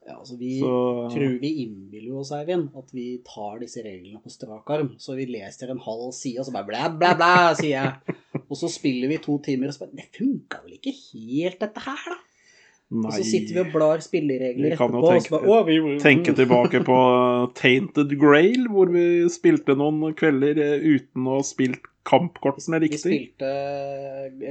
Ja, 0.05 0.19
altså 0.19 0.35
vi 0.37 0.59
Så 0.61 0.69
tror 1.09 1.39
vi 1.41 1.49
innbiller 1.63 2.11
jo 2.11 2.19
oss, 2.21 2.29
Eivind, 2.37 2.67
at 2.77 2.91
vi 2.93 3.05
tar 3.25 3.55
disse 3.63 3.81
reglene 3.81 4.19
på 4.21 4.29
strak 4.29 4.69
arm. 4.69 4.91
Så 5.01 5.15
vi 5.17 5.25
leser 5.25 5.71
en 5.73 5.79
halv 5.81 6.11
side, 6.13 6.37
og 6.39 6.45
så 6.45 6.53
bare 6.53 6.67
blæ, 6.67 6.83
blæ, 6.99 7.15
blæ, 7.17 7.31
sier 7.57 7.73
jeg. 7.79 8.15
Og 8.45 8.53
så 8.59 8.69
spiller 8.69 9.09
vi 9.09 9.17
to 9.23 9.39
timer, 9.41 9.71
og 9.71 9.73
så 9.73 9.85
bare 9.87 9.97
Det 9.97 10.05
funka 10.13 10.61
vel 10.67 10.77
ikke 10.77 10.93
helt, 10.93 11.57
dette 11.65 11.85
her, 11.87 12.05
da? 12.13 12.19
Og 13.01 13.09
så 13.15 13.23
sitter 13.25 13.55
vi 13.57 13.59
og 13.63 13.71
blar 13.73 13.97
spilleregler 14.05 14.75
Vi 14.75 14.77
kan 14.77 14.93
jo 14.93 14.99
etterpå, 15.01 15.17
så 15.25 15.39
tenke- 15.41 15.47
bare 15.49 15.65
vi 15.65 15.97
Tenke 16.03 16.35
tilbake 16.37 16.83
på 16.85 16.97
Tainted 17.57 18.13
Grail, 18.21 18.67
hvor 18.69 18.91
vi 18.93 19.05
spilte 19.33 19.73
noen 19.75 20.13
kvelder 20.13 20.61
eh, 20.61 20.85
uten 20.85 21.25
å 21.25 21.39
ha 21.39 21.43
spilt 21.49 21.81
kampkortene 22.05 22.77
Vi 22.83 22.91
riktig. 22.91 23.01
spilte 23.01 23.49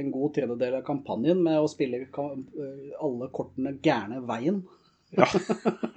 en 0.01 0.11
god 0.11 0.33
tredjedel 0.35 0.75
av 0.81 0.83
kampanjen 0.83 1.39
med 1.47 1.61
å 1.63 1.69
spille 1.71 2.03
alle 2.11 3.29
kortene 3.31 3.77
gærne 3.79 4.19
veien. 4.27 4.65
Ja. 5.15 5.27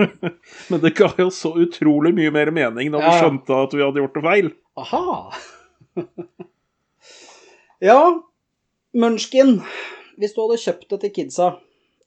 Men 0.71 0.81
det 0.85 0.93
ga 0.99 1.09
jo 1.19 1.31
så 1.35 1.55
utrolig 1.59 2.13
mye 2.15 2.31
mer 2.35 2.51
mening 2.55 2.91
når 2.93 3.01
vi 3.05 3.09
Ja. 3.13 3.21
skjønte 3.23 3.57
at 3.65 3.73
vi 3.75 3.83
hadde 3.83 4.03
gjort 4.03 4.19
det 4.19 4.25
feil. 4.27 4.51
Aha! 4.77 5.07
ja, 7.89 8.01
Munchkin. 8.95 9.59
Hvis 10.19 10.35
du 10.35 10.41
hadde 10.45 10.59
kjøpt 10.61 10.89
det 10.93 11.01
til 11.05 11.13
kidsa, 11.15 11.49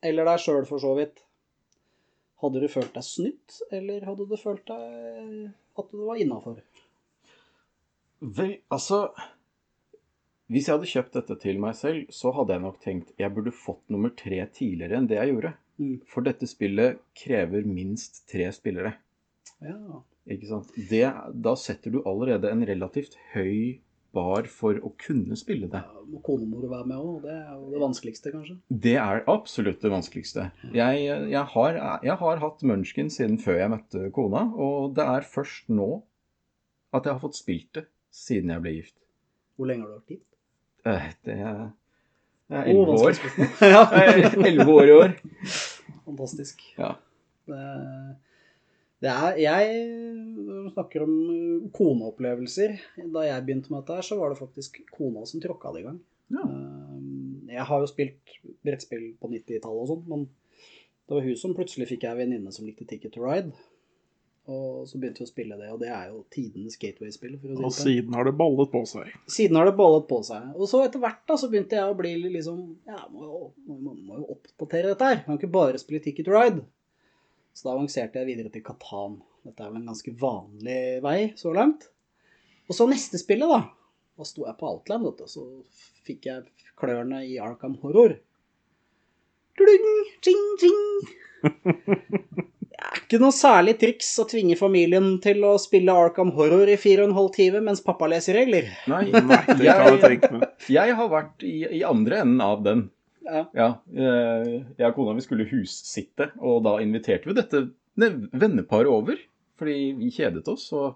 eller 0.03 0.27
deg 0.27 0.41
sjøl 0.43 0.65
for 0.67 0.81
så 0.84 0.93
vidt, 0.98 1.22
hadde 2.43 2.60
du 2.63 2.67
følt 2.72 2.93
deg 2.96 3.05
snytt, 3.05 3.60
eller 3.72 4.03
hadde 4.08 4.25
du 4.27 4.36
følt 4.39 4.65
deg 4.67 5.51
at 5.79 5.91
du 5.93 6.01
var 6.08 6.20
innafor? 6.20 6.58
Vel, 8.22 8.58
altså 8.70 9.08
Hvis 10.51 10.67
jeg 10.67 10.75
hadde 10.75 10.89
kjøpt 10.91 11.13
dette 11.15 11.36
til 11.41 11.62
meg 11.63 11.77
selv, 11.79 12.10
så 12.13 12.34
hadde 12.36 12.53
jeg 12.58 12.62
nok 12.65 12.81
tenkt 12.84 13.13
jeg 13.17 13.31
burde 13.34 13.53
fått 13.55 13.86
nummer 13.93 14.12
tre 14.20 14.41
tidligere 14.51 14.98
enn 15.00 15.08
det 15.08 15.15
jeg 15.15 15.31
gjorde. 15.31 15.53
Mm. 15.81 15.95
For 16.09 16.21
dette 16.25 16.47
spillet 16.50 17.00
krever 17.17 17.65
minst 17.65 18.23
tre 18.29 18.51
spillere. 18.53 18.93
Ja. 19.65 20.01
Ikke 20.29 20.50
sant? 20.50 20.69
Det, 20.89 21.05
da 21.41 21.55
setter 21.57 21.93
du 21.95 22.03
allerede 22.05 22.51
en 22.53 22.61
relativt 22.69 23.17
høy 23.33 23.79
bar 24.13 24.45
for 24.51 24.75
å 24.83 24.91
kunne 25.00 25.38
spille 25.39 25.69
det. 25.71 25.81
Må 26.11 26.19
konemor 26.25 26.65
være 26.67 26.88
med 26.89 27.00
òg, 27.00 27.21
det 27.23 27.33
er 27.33 27.51
jo 27.55 27.69
det 27.71 27.81
vanskeligste, 27.81 28.33
kanskje. 28.33 28.57
Det 28.85 28.95
er 29.00 29.23
absolutt 29.31 29.81
det 29.83 29.91
vanskeligste. 29.93 30.50
Jeg, 30.75 31.05
jeg, 31.31 31.43
har, 31.53 31.79
jeg 32.03 32.17
har 32.19 32.41
hatt 32.43 32.65
Munchkin 32.67 33.11
siden 33.13 33.39
før 33.41 33.61
jeg 33.61 33.71
møtte 33.71 34.09
kona, 34.15 34.45
og 34.51 34.93
det 34.97 35.07
er 35.07 35.27
først 35.31 35.71
nå 35.71 35.89
at 36.91 37.07
jeg 37.07 37.15
har 37.15 37.21
fått 37.23 37.39
spilt 37.39 37.71
det 37.79 37.85
siden 38.11 38.51
jeg 38.51 38.65
ble 38.65 38.75
gift. 38.81 38.97
Hvor 39.55 39.69
lenge 39.71 39.88
har 39.88 39.93
du 39.93 40.00
vært 40.01 40.17
gift? 40.17 40.27
Eh, 40.91 41.07
Det 41.23 41.38
er 42.59 42.67
elleve 42.67 42.97
år. 43.00 43.19
ja. 43.77 43.83
Elleve 44.43 44.73
år 44.75 44.89
i 44.91 44.95
år. 44.97 45.13
Fantastisk. 46.11 46.61
Ja. 46.77 46.93
Det, 47.49 47.61
det 49.01 49.11
er 49.11 49.39
Jeg 49.41 49.79
snakker 50.75 51.07
om 51.07 51.15
uh, 51.31 51.69
koneopplevelser. 51.75 52.77
Da 53.15 53.25
jeg 53.25 53.47
begynte 53.47 53.73
med 53.73 53.81
dette, 53.81 53.97
her, 53.97 54.05
så 54.05 54.19
var 54.19 54.31
det 54.31 54.41
faktisk 54.41 54.83
kona 54.93 55.25
som 55.29 55.41
tråkka 55.43 55.73
det 55.73 55.83
i 55.83 55.87
gang. 55.87 55.99
Ja. 56.35 56.45
Um, 56.45 57.47
Jeg 57.51 57.65
har 57.67 57.81
jo 57.83 57.89
spilt 57.89 58.37
brettspill 58.63 59.09
på 59.19 59.31
90-tallet 59.31 59.81
og 59.83 59.89
sånn, 59.89 60.05
men 60.07 60.29
det 61.09 61.17
var 61.17 61.25
hun 61.25 61.35
som 61.35 61.55
plutselig 61.57 61.89
fikk 61.89 62.05
en 62.07 62.21
venninne 62.21 62.53
som 62.55 62.63
likte 62.63 62.85
Ticket 62.87 63.11
to 63.17 63.25
Ride. 63.25 63.51
Og 64.51 64.88
så 64.89 65.00
begynte 65.00 65.22
vi 65.22 65.27
å 65.27 65.29
spille 65.29 65.58
det, 65.60 65.70
og 65.72 65.79
det 65.81 65.89
er 65.93 66.10
jo 66.12 66.24
tidenes 66.34 66.77
gateway-spill. 66.81 67.38
si 67.39 67.53
Og 67.53 67.62
sånn. 67.62 67.75
siden 67.77 68.17
har 68.17 68.27
det 68.27 68.34
ballet 68.39 68.72
på 68.74 68.81
seg. 68.89 69.13
Siden 69.31 69.60
har 69.60 69.70
det 69.70 69.75
ballet 69.77 70.08
på 70.10 70.20
seg. 70.27 70.50
Og 70.58 70.70
så 70.70 70.81
etter 70.86 71.03
hvert 71.03 71.22
da, 71.29 71.38
så 71.39 71.50
begynte 71.51 71.77
jeg 71.77 71.91
å 71.91 71.98
bli 71.98 72.13
liksom 72.25 72.62
Ja, 72.89 73.05
må 73.13 73.25
jo, 73.27 73.41
må, 73.70 73.96
må, 73.96 74.20
jo 74.20 74.27
oppdatere 74.36 74.93
dette 74.93 75.10
her. 75.12 75.22
Kan 75.27 75.39
ikke 75.39 75.51
bare 75.53 75.81
spille 75.81 76.03
Ticket 76.03 76.27
to 76.27 76.36
Ride. 76.36 76.65
Så 77.53 77.67
da 77.67 77.75
avanserte 77.75 78.22
jeg 78.22 78.31
videre 78.31 78.51
til 78.53 78.65
Katan. 78.65 79.20
Dette 79.46 79.63
er 79.63 79.72
vel 79.72 79.81
en 79.81 79.91
ganske 79.91 80.15
vanlig 80.22 80.81
vei 81.05 81.20
så 81.39 81.53
langt. 81.55 81.88
Og 82.70 82.77
så 82.77 82.88
neste 82.89 83.20
spillet, 83.22 83.50
da. 83.51 83.62
Da 84.17 84.27
sto 84.27 84.46
jeg 84.48 84.60
på 84.60 84.70
Outland, 84.70 85.08
vet 85.08 85.24
du. 85.24 85.31
Så 85.31 85.48
fikk 86.08 86.29
jeg 86.29 86.70
klørne 86.79 87.24
i 87.27 87.39
Arkham 87.41 87.77
Horror. 87.84 88.17
Dling, 89.60 89.91
ding, 90.24 90.48
ding. 90.62 92.48
Ikke 93.11 93.25
noe 93.25 93.35
særlig 93.35 93.73
triks 93.75 94.07
å 94.23 94.23
tvinge 94.23 94.55
familien 94.55 95.17
til 95.19 95.41
å 95.43 95.57
spille 95.59 95.91
Arkham 95.91 96.29
Horror 96.31 96.69
i 96.71 96.77
fire 96.79 97.03
og 97.03 97.09
en 97.09 97.15
halv 97.17 97.33
time 97.35 97.59
mens 97.65 97.81
pappa 97.83 98.07
leser 98.07 98.37
regler. 98.39 98.69
Nei, 98.87 99.01
Nei, 99.11 99.39
det 99.59 99.73
kan 99.83 99.91
jeg 99.99 100.77
jeg, 100.77 100.93
har 100.95 101.09
vært 101.11 101.43
i, 101.43 101.57
i 101.75 101.81
andre 101.83 102.21
enden 102.23 102.39
av 102.45 102.63
den. 102.63 102.85
Ja. 103.27 103.41
Ja, 103.51 103.67
eh, 103.91 104.53
jeg 104.79 104.87
og 104.87 104.95
kona 104.95 105.17
vi 105.19 105.25
skulle 105.27 105.49
hussitte, 105.51 106.29
og 106.39 106.63
da 106.69 106.77
inviterte 106.79 107.27
vi 107.27 107.35
dette 107.35 107.65
ne- 107.99 108.29
venneparet 108.31 108.87
over. 108.87 109.19
Fordi 109.59 109.75
vi 109.99 110.13
kjedet 110.15 110.47
oss, 110.47 110.69
og 110.71 110.95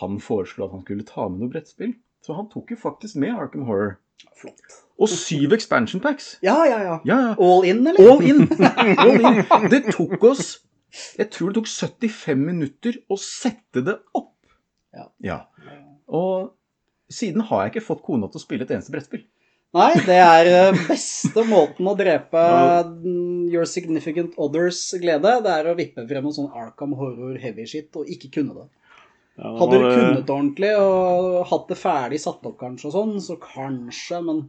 han 0.00 0.16
foreslo 0.16 0.64
at 0.64 0.78
han 0.78 0.86
skulle 0.88 1.04
ta 1.12 1.28
med 1.28 1.44
noe 1.44 1.52
brettspill. 1.52 1.92
Så 2.24 2.40
han 2.40 2.48
tok 2.48 2.72
jo 2.72 2.80
faktisk 2.88 3.20
med 3.20 3.36
Arkham 3.36 3.68
Horror. 3.68 3.98
Flott. 4.40 4.80
Og 4.96 5.12
syv 5.12 5.52
expansion 5.60 6.00
packs. 6.00 6.38
Ja, 6.40 6.56
ja, 6.64 6.80
ja. 6.88 6.98
Ja, 7.04 7.22
ja. 7.28 7.32
All 7.36 7.68
in, 7.68 7.84
eller? 7.84 8.00
All 8.00 8.24
in! 8.24 8.46
All 8.96 9.26
in. 9.28 9.42
Det 9.68 9.84
tok 9.92 10.30
oss 10.32 10.54
Jeg 11.18 11.30
tror 11.32 11.52
det 11.52 11.60
tok 11.62 11.68
75 11.70 12.42
minutter 12.46 12.98
å 13.12 13.16
sette 13.20 13.82
det 13.86 13.98
opp. 14.18 14.34
Ja. 15.24 15.38
Og 16.12 16.52
siden 17.12 17.44
har 17.48 17.64
jeg 17.66 17.72
ikke 17.74 17.86
fått 17.86 18.02
kona 18.04 18.28
til 18.28 18.40
å 18.40 18.44
spille 18.44 18.66
et 18.66 18.74
eneste 18.76 18.92
brettspill. 18.92 19.24
Nei, 19.72 19.94
det 20.04 20.18
er 20.20 20.48
eh, 20.50 20.80
beste 20.84 21.46
måten 21.48 21.86
å 21.88 21.94
drepe 21.96 22.42
your 23.48 23.64
significant 23.64 24.34
others 24.36 24.82
glede. 25.00 25.32
Det 25.46 25.54
er 25.54 25.70
å 25.70 25.76
vippe 25.78 26.04
frem 26.10 26.28
en 26.28 26.34
sånn 26.36 26.50
Arkham 26.52 26.92
horror 26.98 27.38
heavy 27.40 27.64
shit 27.70 27.96
og 27.96 28.10
ikke 28.12 28.28
kunne 28.36 28.58
det. 28.58 28.66
Ja, 29.40 29.54
Hadde 29.62 29.78
du 29.80 29.86
det- 29.86 29.94
kunnet 29.96 30.26
det 30.28 30.34
ordentlig 30.34 30.74
og 30.76 31.46
hatt 31.48 31.70
det 31.72 31.78
ferdig 31.80 32.20
satt 32.20 32.44
opp 32.44 32.58
kanskje 32.60 32.90
og 32.90 32.96
sånn, 32.98 33.14
så 33.24 33.38
kanskje, 33.40 34.20
men 34.28 34.44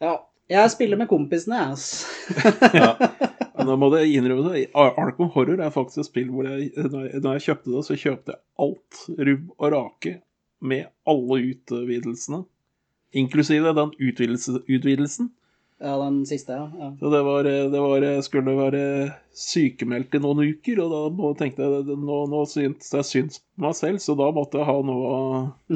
Ja. 0.00 0.16
Jeg 0.48 0.70
spiller 0.72 0.96
med 0.96 1.10
kompisene, 1.10 1.58
jeg, 1.60 1.68
altså. 1.76 2.06
Men 3.44 3.47
da 3.68 3.76
må 3.78 3.90
jeg 3.96 4.18
innrømme 4.18 4.52
det. 4.52 4.66
Arkham 4.76 5.32
Horror 5.34 5.62
er 5.64 5.74
faktisk 5.74 6.02
et 6.02 6.10
spill 6.10 6.30
hvor 6.34 6.48
jeg, 6.48 6.70
når 6.76 7.38
jeg, 7.38 7.44
kjøpte 7.48 7.74
det, 7.74 7.84
så 7.86 7.98
kjøpte 7.98 8.34
jeg 8.34 8.42
alt 8.66 9.02
rubb 9.30 9.50
og 9.56 9.74
rake 9.74 10.14
med 10.60 10.88
alle 11.08 11.40
utvidelsene. 11.52 12.44
Inklusive 13.16 13.72
den 13.76 13.92
utvidelse, 13.96 14.60
utvidelsen. 14.68 15.30
Ja, 15.78 15.94
den 16.02 16.26
siste, 16.26 16.52
ja. 16.52 16.70
ja. 16.78 16.96
Så 17.00 17.10
det 17.10 17.22
var, 17.22 17.44
det 17.44 17.80
var 17.80 18.06
skulle 18.26 18.54
være 18.58 18.80
sykemeldt 19.30 20.16
i 20.18 20.20
noen 20.24 20.42
uker, 20.50 20.80
og 20.82 21.14
da 21.20 21.28
tenkte 21.38 21.68
jeg 21.68 21.98
nå, 22.02 22.16
nå 22.32 22.40
syntes 22.50 22.90
jeg 22.96 23.06
syns 23.06 23.38
på 23.38 23.62
meg 23.68 23.76
selv, 23.78 24.00
så 24.02 24.16
da 24.18 24.32
måtte 24.34 24.58
jeg 24.58 24.66
ha 24.66 24.74
noe 24.82 25.12
å 25.12 25.20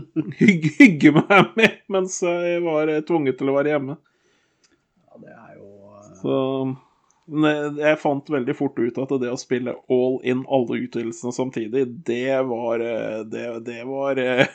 hygge, 0.40 0.72
hygge 0.80 1.14
meg 1.20 1.52
med 1.54 1.78
mens 1.92 2.18
jeg 2.26 2.64
var 2.66 2.90
tvunget 3.06 3.38
til 3.38 3.52
å 3.52 3.56
være 3.60 3.76
hjemme. 3.76 3.96
ja 5.06 5.22
det 5.22 5.36
er 5.36 5.54
jo 5.60 5.70
eh, 5.70 6.10
Så 6.18 6.34
jeg 7.32 7.98
fant 8.02 8.28
veldig 8.30 8.54
fort 8.58 8.78
ut 8.78 8.98
at 9.02 9.12
det 9.22 9.30
å 9.32 9.38
spille 9.40 9.74
all 9.90 10.18
in 10.28 10.44
alle 10.52 10.80
utvidelsene 10.84 11.32
samtidig, 11.32 11.86
det 12.04 12.26
var 12.48 12.80
eh, 12.84 13.22
Det, 13.24 13.46
det 13.64 13.78
var 13.88 14.18
eh, 14.20 14.46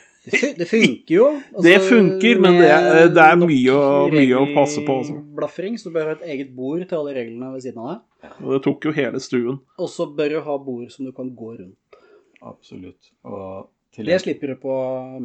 Det 0.58 0.66
funker 0.68 1.14
jo. 1.14 1.26
Altså, 1.54 1.62
Det 1.64 1.76
funker, 1.88 2.40
men 2.44 2.58
det 2.60 2.68
er- 2.70 3.08
det 3.08 3.24
er 3.24 3.36
mye 3.40 3.72
å- 3.74 4.10
mye 4.12 4.36
å 4.42 4.46
passe 4.54 4.82
på, 4.84 4.98
altså. 5.00 5.14
regelblaffering, 5.16 5.78
så 5.80 5.90
bør 5.94 6.04
ha 6.10 6.16
et 6.18 6.26
eget 6.34 6.54
bord 6.56 6.84
til 6.88 6.98
alle 6.98 7.14
reglene 7.16 7.52
ved 7.54 7.62
siden 7.64 7.78
av 7.84 7.88
deg. 7.94 8.30
Og 8.44 8.52
det 8.56 8.62
tok 8.66 8.84
jo 8.84 8.92
hele 8.92 9.20
stuen. 9.22 9.58
Og 9.78 9.88
så 9.88 10.06
bør 10.14 10.28
du 10.36 10.40
ha 10.44 10.58
bord 10.58 10.90
som 10.92 11.06
du 11.06 11.12
kan 11.16 11.30
gå 11.34 11.54
rundt. 11.58 11.76
Absolutt. 12.42 13.10
Og 13.24 13.68
til 13.94 14.04
Det 14.06 14.18
slipper 14.22 14.52
du 14.52 14.56
på 14.60 14.72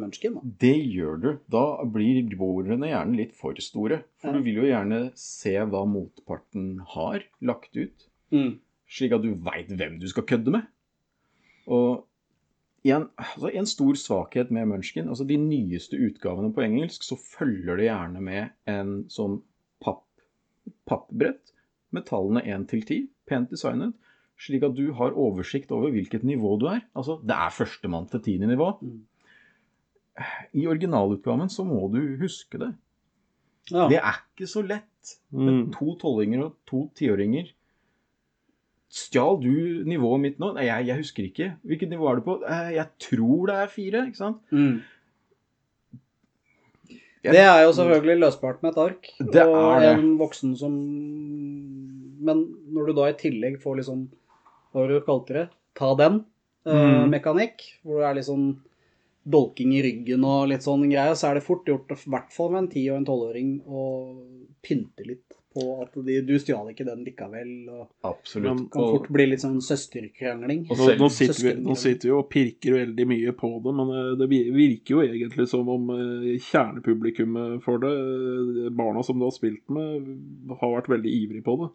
Munchkin. 0.00 0.34
Da. 0.34 0.40
Det 0.60 0.74
gjør 0.94 1.20
du. 1.20 1.28
Da 1.52 1.64
blir 1.84 2.22
bordene 2.38 2.88
gjerne 2.88 3.16
litt 3.18 3.34
for 3.36 3.54
store. 3.60 4.02
For 4.18 4.28
Ja. 4.28 4.38
du 4.38 4.42
vil 4.42 4.54
jo 4.62 4.62
gjerne 4.70 5.12
se 5.14 5.52
hva 5.58 5.84
motparten 5.86 6.80
har 6.94 7.22
lagt 7.42 7.76
ut, 7.76 8.08
Mm. 8.32 8.58
slik 8.88 9.12
at 9.12 9.22
du 9.22 9.34
veit 9.34 9.68
hvem 9.68 10.00
du 10.00 10.08
skal 10.08 10.24
kødde 10.24 10.50
med. 10.50 10.66
Og 11.68 12.04
en, 12.84 13.08
altså 13.16 13.50
en 13.54 13.66
stor 13.66 13.94
svakhet 13.94 14.50
med 14.50 14.66
Munchkin, 14.68 15.08
altså 15.08 15.26
de 15.26 15.36
nyeste 15.36 15.94
utgavene 15.96 16.52
på 16.52 16.62
engelsk, 16.64 17.02
så 17.02 17.16
følger 17.16 17.76
det 17.76 17.86
gjerne 17.88 18.20
med 18.20 18.50
en 18.66 19.04
sånn 19.08 19.42
papp, 19.80 20.04
pappbrett 20.86 21.52
med 21.92 22.04
tallene 22.06 22.42
1 22.44 22.66
til 22.68 22.82
10, 22.82 23.08
pent 23.26 23.50
designet, 23.50 23.94
slik 24.40 24.62
at 24.66 24.74
du 24.76 24.92
har 24.98 25.14
oversikt 25.16 25.70
over 25.72 25.90
hvilket 25.94 26.24
nivå 26.26 26.56
du 26.60 26.66
er. 26.66 26.80
Altså, 26.96 27.18
det 27.22 27.34
er 27.36 27.50
førstemann 27.54 28.08
til 28.10 28.20
tiende 28.20 28.48
nivå. 28.50 28.72
Mm. 28.82 29.02
I 30.54 30.66
originalutgaven 30.70 31.48
så 31.50 31.64
må 31.66 31.84
du 31.92 32.00
huske 32.20 32.58
det. 32.58 32.72
Ja. 33.72 33.86
Det 33.88 33.98
er 33.98 34.18
ikke 34.34 34.46
så 34.50 34.62
lett. 34.66 34.90
Med 35.30 35.52
Mm. 35.52 35.72
to 35.72 35.94
tolvinger 36.00 36.44
og 36.44 36.56
to 36.66 36.90
tiåringer. 36.96 37.50
Stjal 38.94 39.40
du 39.42 39.82
nivået 39.88 40.20
mitt 40.20 40.38
nå? 40.38 40.52
Nei, 40.54 40.64
jeg, 40.68 40.86
jeg 40.86 40.96
husker 40.96 41.24
ikke. 41.26 41.48
Hvilket 41.66 41.90
nivå 41.90 42.08
er 42.10 42.14
du 42.16 42.22
på? 42.22 42.36
Eh, 42.46 42.74
Jeg 42.76 42.86
tror 43.00 43.46
det 43.46 43.54
er 43.56 43.66
fire, 43.72 44.06
ikke 44.06 44.16
sant? 44.16 44.38
Mm. 44.52 44.82
Det 47.24 47.40
er 47.40 47.62
jo 47.64 47.72
selvfølgelig 47.72 48.20
løsbart 48.20 48.62
med 48.62 48.74
et 48.74 48.80
ark. 48.82 49.06
Det 49.18 49.40
er 49.42 49.80
det. 49.80 49.92
en 49.98 50.18
voksen 50.20 50.56
som 50.60 50.72
Men 52.24 52.42
når 52.72 52.86
du 52.86 52.92
da 52.98 53.06
i 53.10 53.16
tillegg 53.20 53.60
får 53.62 53.76
liksom 53.80 54.08
Hva 54.74 54.82
var 54.82 54.90
det 54.90 54.98
du 55.00 55.04
kalte 55.06 55.36
det? 55.38 55.46
Ta 55.78 55.94
den 56.02 56.24
eh, 56.66 56.74
Mm. 56.74 57.10
mekanikk, 57.12 57.62
hvor 57.84 58.00
det 58.02 58.08
er 58.10 58.14
litt 58.18 58.26
sånn 58.28 58.48
dolking 59.24 59.72
i 59.76 59.82
ryggen 59.84 60.24
og 60.28 60.48
litt 60.50 60.64
sånn 60.66 60.82
greier, 60.90 61.14
så 61.16 61.30
er 61.30 61.38
det 61.38 61.44
fort 61.46 61.64
gjort, 61.68 61.92
i 61.94 62.10
hvert 62.10 62.32
fall 62.34 62.50
med 62.52 62.62
en 62.64 62.68
ti- 62.72 62.88
og 62.90 62.98
en 62.98 63.06
tolvåring, 63.08 63.54
å 63.64 63.84
pynte 64.64 65.06
litt 65.06 65.36
på 65.54 65.64
at 65.84 65.94
de, 66.04 66.16
du 66.26 66.32
stjal 66.42 66.66
ikke 66.72 66.84
den 66.84 67.04
likevel. 67.06 67.50
og 67.70 67.86
Absolutt. 68.10 68.64
Det 68.64 68.70
kan 68.74 68.88
fort 68.90 69.08
bli 69.14 69.26
litt 69.30 69.40
sånn 69.44 69.60
søsterkrangling. 69.62 70.64
Nå, 70.66 70.88
nå, 70.98 71.08
sitter 71.14 71.42
vi, 71.46 71.52
nå 71.62 71.76
sitter 71.78 72.08
vi 72.10 72.14
og 72.16 72.26
pirker 72.32 72.74
veldig 72.80 73.06
mye 73.06 73.32
på 73.38 73.52
det, 73.62 73.74
men 73.78 73.92
eh, 73.94 74.10
det 74.18 74.28
virker 74.32 74.96
jo 74.96 75.04
egentlig 75.04 75.46
som 75.48 75.68
om 75.70 75.88
eh, 75.94 76.34
kjernepublikummet 76.50 77.62
for 77.62 77.78
det, 77.78 77.94
barna 78.74 79.04
som 79.06 79.20
du 79.20 79.28
har 79.28 79.36
spilt 79.36 79.62
med, 79.72 80.10
har 80.60 80.74
vært 80.80 80.90
veldig 80.96 81.14
ivrig 81.22 81.44
på 81.46 81.56
det. 81.62 81.70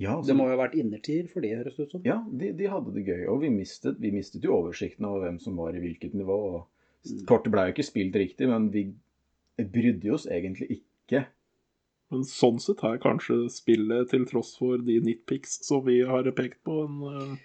Ja, 0.00 0.16
altså, 0.16 0.26
Det 0.32 0.36
må 0.36 0.44
jo 0.48 0.56
ha 0.56 0.66
vært 0.66 0.74
innertier 0.80 1.28
for 1.30 1.40
de, 1.44 1.52
høres 1.56 1.76
det 1.76 1.86
ut 1.86 1.92
som. 1.92 2.02
ja 2.04 2.16
de, 2.30 2.52
de 2.52 2.66
hadde 2.66 2.94
det 2.94 3.04
gøy. 3.06 3.26
Og 3.30 3.40
vi 3.44 3.50
mistet, 3.54 3.98
vi 4.00 4.10
mistet 4.10 4.42
jo 4.42 4.56
oversikten 4.56 5.04
over 5.06 5.26
hvem 5.28 5.38
som 5.40 5.56
var 5.56 5.74
i 5.76 5.80
hvilket 5.84 6.14
nivå. 6.14 6.38
Og 6.54 6.62
Mm. 7.04 7.26
kortet 7.28 7.52
ble 7.52 7.66
jo 7.66 7.72
ikke 7.74 7.84
spilt 7.84 8.14
riktig, 8.16 8.46
men 8.48 8.70
vi 8.72 8.94
brydde 9.60 10.08
oss 10.14 10.24
egentlig 10.24 10.78
ikke. 10.78 11.26
Men 12.10 12.22
sånn 12.24 12.56
sett 12.64 12.80
er 12.82 12.96
kanskje 12.96 13.50
spillet, 13.52 14.08
til 14.08 14.24
tross 14.24 14.54
for 14.56 14.78
de 14.78 15.00
nitpics 15.04 15.58
som 15.66 15.84
vi 15.84 15.98
har 16.08 16.22
pekt 16.32 16.62
på, 16.64 16.78
en, 16.88 17.02
eh, 17.04 17.36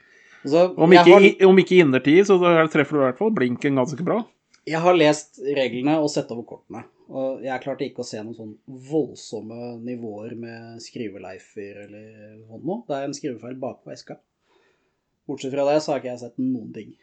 Altså, 0.45 0.61
om, 0.77 0.89
ikke, 0.95 1.11
har- 1.11 1.47
om 1.49 1.57
ikke 1.59 1.81
innertid, 1.83 2.23
så 2.25 2.39
treffer 2.71 2.91
du 2.95 2.99
i 3.01 3.03
hvert 3.11 3.17
fall 3.17 3.31
blinken 3.35 3.75
ganske 3.75 4.01
bra. 4.07 4.21
Jeg 4.69 4.81
har 4.83 4.97
lest 4.97 5.39
reglene 5.57 5.95
og 5.97 6.09
sett 6.13 6.29
over 6.33 6.45
kortene. 6.45 6.83
Og 7.09 7.41
jeg 7.41 7.63
klarte 7.63 7.87
ikke 7.87 8.03
å 8.03 8.07
se 8.07 8.19
noen 8.21 8.37
sånn 8.37 8.81
voldsomme 8.89 9.75
nivåer 9.81 10.35
med 10.37 10.81
skriveleifer 10.83 11.85
eller 11.87 12.35
noe. 12.61 12.83
Det 12.85 12.97
er 12.97 13.07
en 13.07 13.15
skrivefeil 13.17 13.57
bakpå 13.61 13.93
eska. 13.95 14.19
Bortsett 15.29 15.53
fra 15.53 15.65
det 15.69 15.79
så 15.81 15.93
har 15.93 16.01
ikke 16.01 16.11
jeg 16.11 16.21
sett 16.21 16.37
noen 16.41 16.69
ting. 16.75 16.93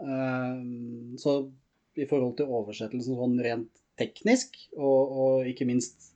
Ehm, 0.00 1.18
så 1.20 1.42
i 2.00 2.06
forhold 2.08 2.38
til 2.38 2.52
oversettelsen 2.56 3.18
sånn 3.18 3.36
rent 3.44 3.84
teknisk, 4.00 4.56
og, 4.78 5.12
og 5.20 5.50
ikke 5.50 5.68
minst 5.68 6.10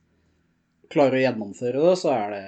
klare 0.93 1.19
å 1.19 1.25
gjennomføre 1.25 1.85
det, 1.85 1.95
så 2.01 2.13
er 2.15 2.33
det 2.33 2.45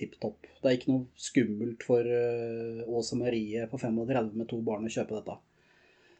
tipp 0.00 0.16
topp. 0.22 0.48
Det 0.60 0.68
er 0.68 0.76
ikke 0.76 0.92
noe 0.92 1.20
skummelt 1.20 1.84
for 1.84 2.04
uh, 2.04 2.84
Åse 2.88 3.16
Marie 3.20 3.66
på 3.68 3.80
35 3.80 4.34
med 4.36 4.48
to 4.48 4.60
barn 4.64 4.88
å 4.88 4.92
kjøpe 4.92 5.18
dette. 5.18 5.36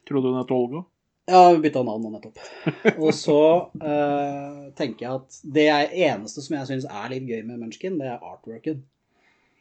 Tror 0.08 0.20
du 0.24 0.30
hun 0.30 0.40
het 0.40 0.52
Olga? 0.56 0.84
Ja, 1.30 1.52
vi 1.54 1.62
bytta 1.62 1.82
navn 1.86 2.02
nå 2.02 2.10
nettopp. 2.16 2.40
Og 3.04 3.12
så 3.14 3.40
uh, 3.70 4.64
tenker 4.78 5.04
jeg 5.06 5.12
at 5.20 5.36
det 5.56 5.66
eneste 5.70 6.42
som 6.42 6.56
jeg 6.56 6.70
syns 6.70 6.88
er 6.90 7.12
litt 7.12 7.28
gøy 7.28 7.44
med 7.46 7.60
Munchkin, 7.60 8.00
det 8.00 8.08
er 8.10 8.24
artworken. 8.32 8.82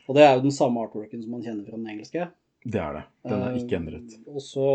Og 0.10 0.18
det 0.18 0.26
er 0.26 0.34
jo 0.34 0.46
den 0.48 0.56
samme 0.56 0.82
artworken 0.82 1.22
som 1.22 1.36
man 1.36 1.46
kjenner 1.46 1.68
fra 1.68 1.78
den 1.78 1.92
engelske. 1.94 2.26
Det 2.66 2.82
er 2.82 2.98
det. 2.98 3.04
Den 3.30 3.46
er 3.46 3.60
ikke 3.60 3.78
endret. 3.78 4.02
endret. 4.02 4.32
Og 4.34 4.42
så 4.44 4.70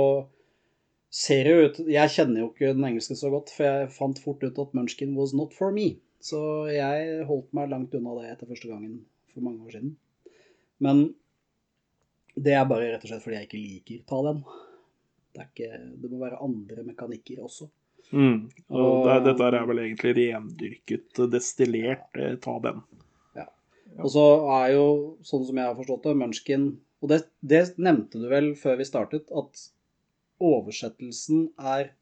ser 1.14 1.46
det 1.46 1.54
jo 1.54 1.66
ut 1.66 1.80
Jeg 1.90 2.12
kjenner 2.14 2.40
jo 2.40 2.46
ikke 2.52 2.72
den 2.76 2.86
engelske 2.88 3.16
så 3.18 3.30
godt, 3.32 3.50
for 3.56 3.66
jeg 3.66 3.90
fant 3.96 4.22
fort 4.22 4.46
ut 4.46 4.62
at 4.62 4.78
Munchkin 4.78 5.16
was 5.18 5.34
not 5.34 5.56
for 5.56 5.74
me. 5.74 5.96
Så 6.24 6.38
jeg 6.72 7.26
holdt 7.28 7.50
meg 7.56 7.72
langt 7.72 7.94
unna 7.98 8.14
det 8.20 8.30
etter 8.30 8.48
første 8.48 8.70
gangen 8.70 9.02
for 9.34 9.44
mange 9.44 9.66
år 9.66 9.74
siden. 9.74 9.96
Men 10.82 11.08
det 12.34 12.54
er 12.54 12.70
bare 12.70 12.92
rett 12.92 13.04
og 13.04 13.10
slett 13.10 13.22
fordi 13.22 13.40
jeg 13.40 13.48
ikke 13.48 13.60
liker 13.60 14.06
ta 14.08 14.22
den. 14.26 14.40
Det, 15.34 15.42
er 15.42 15.48
ikke, 15.50 15.78
det 16.02 16.10
må 16.12 16.20
være 16.22 16.42
andre 16.44 16.84
mekanikker 16.86 17.42
også. 17.42 17.66
Mm. 18.14 18.50
Og 18.70 19.08
det, 19.08 19.20
dette 19.30 19.46
er 19.48 19.64
vel 19.66 19.80
egentlig 19.82 20.12
rendyrket, 20.18 21.24
destillert, 21.32 22.10
eh, 22.20 22.36
ta 22.42 22.58
den. 22.62 22.84
Og 24.02 24.10
så 24.10 24.24
er 24.56 24.72
jo, 24.74 24.86
sånn 25.26 25.44
som 25.46 25.58
jeg 25.58 25.68
har 25.68 25.76
forstått 25.78 26.08
det, 26.08 26.16
Munchkin 26.18 26.64
Og 27.04 27.10
det, 27.12 27.20
det 27.46 27.76
nevnte 27.78 28.22
du 28.22 28.26
vel 28.30 28.54
før 28.58 28.80
vi 28.80 28.86
startet, 28.88 29.28
at 29.30 29.66
oversettelsen 30.44 31.50
er 31.60 31.92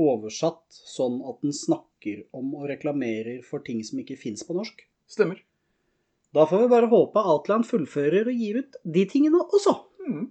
oversatt 0.00 0.64
sånn 0.70 1.18
at 1.26 1.40
den 1.42 1.54
snakker 1.56 2.22
om 2.36 2.54
og 2.54 2.68
reklamerer 2.70 3.42
for 3.44 3.64
ting 3.64 3.82
som 3.84 4.00
ikke 4.00 4.18
fins 4.20 4.44
på 4.46 4.56
norsk. 4.56 4.84
Stemmer. 5.10 5.40
Da 6.36 6.44
får 6.48 6.62
vi 6.62 6.70
bare 6.72 6.90
håpe 6.92 7.22
Outland 7.32 7.66
fullfører 7.68 8.30
og 8.30 8.38
gir 8.38 8.60
ut 8.62 8.78
de 8.84 9.04
tingene 9.10 9.42
også. 9.44 9.74
Mm. 10.06 10.28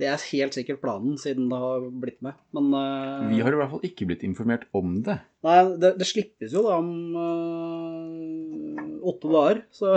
Det 0.00 0.08
er 0.10 0.22
helt 0.32 0.56
sikkert 0.56 0.80
planen, 0.82 1.14
siden 1.22 1.46
det 1.52 1.58
har 1.62 1.84
blitt 2.02 2.18
med. 2.24 2.38
Men 2.56 2.72
uh, 2.74 3.28
Vi 3.30 3.42
har 3.44 3.54
i 3.54 3.58
hvert 3.60 3.70
fall 3.70 3.84
ikke 3.86 4.08
blitt 4.10 4.24
informert 4.26 4.66
om 4.74 4.96
det. 5.06 5.20
Nei, 5.46 5.58
det, 5.78 5.92
det 6.00 6.08
slippes 6.08 6.54
jo 6.56 6.64
da 6.66 6.78
om 6.80 6.90
uh, 7.14 8.80
åtte 9.06 9.30
dager, 9.30 9.60
så 9.74 9.94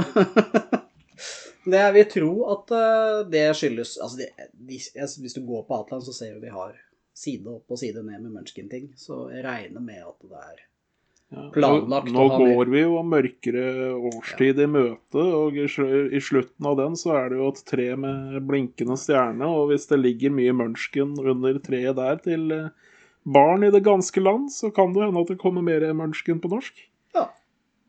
det, 1.72 1.80
Jeg 1.80 1.96
vil 1.98 2.10
tro 2.14 2.32
at 2.54 2.76
uh, 2.78 3.24
det 3.32 3.48
skyldes 3.58 3.96
Altså, 4.04 4.22
det, 4.22 4.52
de, 4.54 4.78
hvis 4.78 5.38
du 5.38 5.42
går 5.48 5.66
på 5.66 5.82
Atlan, 5.82 6.06
så 6.06 6.14
ser 6.14 6.38
du 6.38 6.46
de 6.46 6.54
har 6.54 6.78
side 7.18 7.50
opp 7.50 7.74
og 7.74 7.82
side 7.82 8.04
ned 8.06 8.22
med 8.22 8.36
Munchkin-ting. 8.36 8.92
Så 9.00 9.28
jeg 9.34 9.46
regner 9.48 9.82
med 9.82 10.04
at 10.06 10.30
det 10.30 10.44
er. 10.44 10.66
Planlagt 11.28 12.08
Nå, 12.08 12.24
nå 12.24 12.26
går 12.40 12.70
vi 12.72 12.82
jo 12.86 13.00
mørkere 13.04 13.64
årstid 14.10 14.62
i 14.64 14.68
møte, 14.72 15.20
og 15.20 15.58
i, 15.60 15.66
i 15.68 16.22
slutten 16.24 16.70
av 16.70 16.78
den 16.80 16.94
så 17.00 17.18
er 17.20 17.34
det 17.34 17.40
jo 17.42 17.50
et 17.52 17.64
tre 17.68 17.88
med 18.00 18.38
blinkende 18.48 18.96
stjerne, 19.00 19.50
og 19.50 19.74
hvis 19.74 19.90
det 19.90 20.00
ligger 20.00 20.32
mye 20.38 20.54
Munchkin 20.56 21.18
under 21.20 21.60
treet 21.64 22.00
der 22.00 22.22
til 22.24 22.54
eh, 22.56 22.94
barn 23.28 23.68
i 23.68 23.74
det 23.76 23.84
ganske 23.84 24.24
land, 24.24 24.48
så 24.56 24.72
kan 24.72 24.96
det 24.96 25.04
hende 25.04 25.26
at 25.26 25.34
det 25.34 25.40
kommer 25.42 25.66
mer 25.68 25.84
Munchkin 26.00 26.40
på 26.44 26.54
norsk. 26.54 26.80
Ja. 27.18 27.28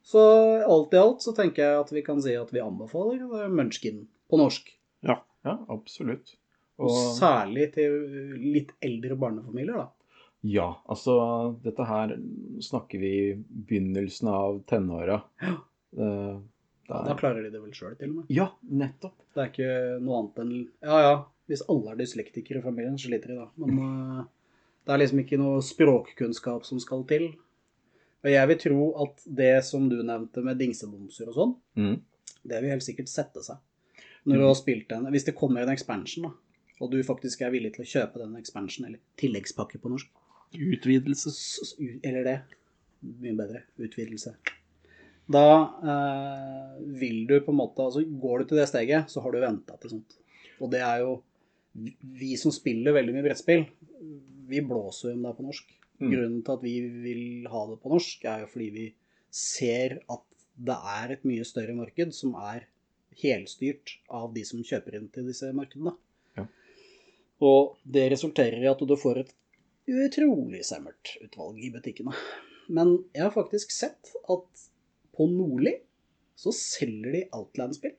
Så 0.02 0.24
alt 0.66 0.98
i 0.98 1.02
alt 1.04 1.22
så 1.22 1.36
tenker 1.36 1.62
jeg 1.62 1.84
at 1.84 1.94
vi 1.94 2.02
kan 2.06 2.18
si 2.24 2.34
at 2.34 2.50
vi 2.50 2.64
anbefaler 2.64 3.22
eh, 3.22 4.02
på 4.26 4.42
norsk. 4.42 4.74
Ja. 5.06 5.20
Ja, 5.46 5.54
absolutt. 5.70 6.34
Og 6.78 6.90
Og 6.90 6.98
særlig 7.18 7.70
til 7.74 7.94
litt 8.54 8.74
eldre 8.82 9.14
barnefamilier, 9.18 9.78
da. 9.78 9.86
Ja, 10.42 10.68
altså 10.88 11.14
dette 11.64 11.84
her 11.88 12.12
snakker 12.62 12.98
vi 13.02 13.10
i 13.30 13.34
begynnelsen 13.38 14.28
av 14.30 14.60
tenåra. 14.70 15.22
Ja. 15.42 15.56
Uh, 15.98 16.38
det 16.88 16.94
Da 16.94 17.10
er- 17.12 17.18
klarer 17.18 17.42
de 17.42 17.50
det 17.50 17.60
vel 17.62 17.72
sjøl, 17.72 17.96
til 17.98 18.10
og 18.10 18.16
med. 18.16 18.24
Ja, 18.30 18.50
nettopp. 18.70 19.16
Det 19.34 19.42
er 19.42 19.50
ikke 19.50 20.00
noe 20.00 20.18
annet 20.22 20.38
enn 20.44 20.68
Ja 20.82 21.00
ja, 21.04 21.24
hvis 21.48 21.62
alle 21.68 21.90
er 21.92 21.96
dyslektikere 22.00 22.58
i 22.58 22.62
familien, 22.64 22.96
så 22.98 23.08
sliter 23.10 23.28
de, 23.28 23.36
da. 23.36 23.48
Men 23.56 23.78
uh, 23.78 24.24
det 24.86 24.94
er 24.94 24.98
liksom 25.02 25.18
ikke 25.24 25.38
noe 25.38 25.60
språkkunnskap 25.60 26.64
som 26.64 26.80
skal 26.80 27.04
til. 27.04 27.34
Og 28.24 28.30
jeg 28.32 28.48
vil 28.48 28.58
tro 28.58 28.86
at 29.04 29.22
det 29.26 29.64
som 29.64 29.88
du 29.88 30.00
nevnte 30.02 30.42
med 30.42 30.58
dingsebomser 30.58 31.28
og 31.28 31.34
sånn, 31.34 31.56
Mm. 31.76 32.00
det 32.44 32.62
vil 32.62 32.70
helt 32.70 32.82
sikkert 32.82 33.08
sette 33.08 33.42
seg. 33.44 33.58
Når 34.26 34.36
du 34.36 34.42
har 34.46 34.54
spilt 34.58 34.90
en 34.92 35.06
Hvis 35.12 35.24
det 35.24 35.36
kommer 35.36 35.62
en 35.62 35.68
expansion, 35.70 36.24
da, 36.24 36.32
og 36.80 36.90
du 36.90 37.02
faktisk 37.02 37.40
er 37.42 37.50
villig 37.50 37.74
til 37.74 37.84
å 37.84 37.88
kjøpe 37.88 38.18
den 38.18 38.34
expansion, 38.36 38.86
eller 38.86 38.98
tilleggspakke 39.16 39.78
på 39.80 39.88
norsk, 39.92 40.08
Utvidelse. 40.54 41.30
eller 42.02 42.24
det, 42.24 42.36
mye 43.20 43.36
bedre, 43.36 43.62
utvidelse, 43.78 44.34
da 45.28 45.44
eh, 45.84 46.78
vil 47.00 47.26
du 47.28 47.34
på 47.44 47.52
en 47.52 47.58
måte 47.60 47.84
Altså, 47.84 48.00
går 48.02 48.38
du 48.38 48.44
til 48.48 48.60
det 48.62 48.68
steget, 48.70 49.10
så 49.12 49.20
har 49.20 49.32
du 49.34 49.42
venta 49.42 49.76
til 49.76 49.90
sånt. 49.98 50.16
Og 50.60 50.70
det 50.72 50.80
er 50.80 51.02
jo 51.04 51.22
vi- 52.18 52.36
som 52.36 52.50
spiller 52.50 52.92
veldig 52.96 53.12
mye 53.14 53.26
brettspill, 53.26 53.66
vi 54.48 54.60
blåser 54.64 55.12
om 55.12 55.22
det 55.22 55.28
er 55.30 55.36
på 55.36 55.44
norsk. 55.44 55.74
Mm. 56.00 56.10
Grunnen 56.10 56.42
til 56.44 56.52
at 56.52 56.62
vi 56.62 56.74
vil 57.04 57.46
ha 57.50 57.66
det 57.68 57.80
på 57.82 57.92
norsk, 57.92 58.24
er 58.24 58.40
jo 58.40 58.46
fordi 58.46 58.70
vi 58.70 58.86
ser 59.30 59.98
at 60.08 60.22
det 60.58 60.74
er 60.74 61.12
et 61.12 61.24
mye 61.28 61.44
større 61.44 61.74
marked 61.76 62.14
som 62.14 62.34
er 62.34 62.64
helstyrt 63.22 63.98
av 64.10 64.32
de 64.34 64.44
som 64.44 64.62
kjøper 64.62 64.96
inn 64.98 65.08
til 65.12 65.26
disse 65.26 65.52
markedene. 65.52 65.94
Ja. 66.36 66.46
Og 67.42 67.76
det 67.84 68.10
resulterer 68.12 68.62
i 68.62 68.70
at 68.70 68.78
du 68.78 68.96
får 68.96 69.18
et 69.24 69.34
utrolig 69.88 70.64
semmert 70.68 71.16
utvalg 71.24 71.60
i 71.64 71.72
butikkene. 71.74 72.14
Men 72.68 72.98
jeg 73.16 73.24
har 73.24 73.34
faktisk 73.34 73.72
sett 73.72 74.12
at 74.28 74.66
på 75.16 75.26
Nordli 75.30 75.78
så 76.38 76.52
selger 76.54 77.14
de 77.16 77.22
Outland-spill. 77.34 77.96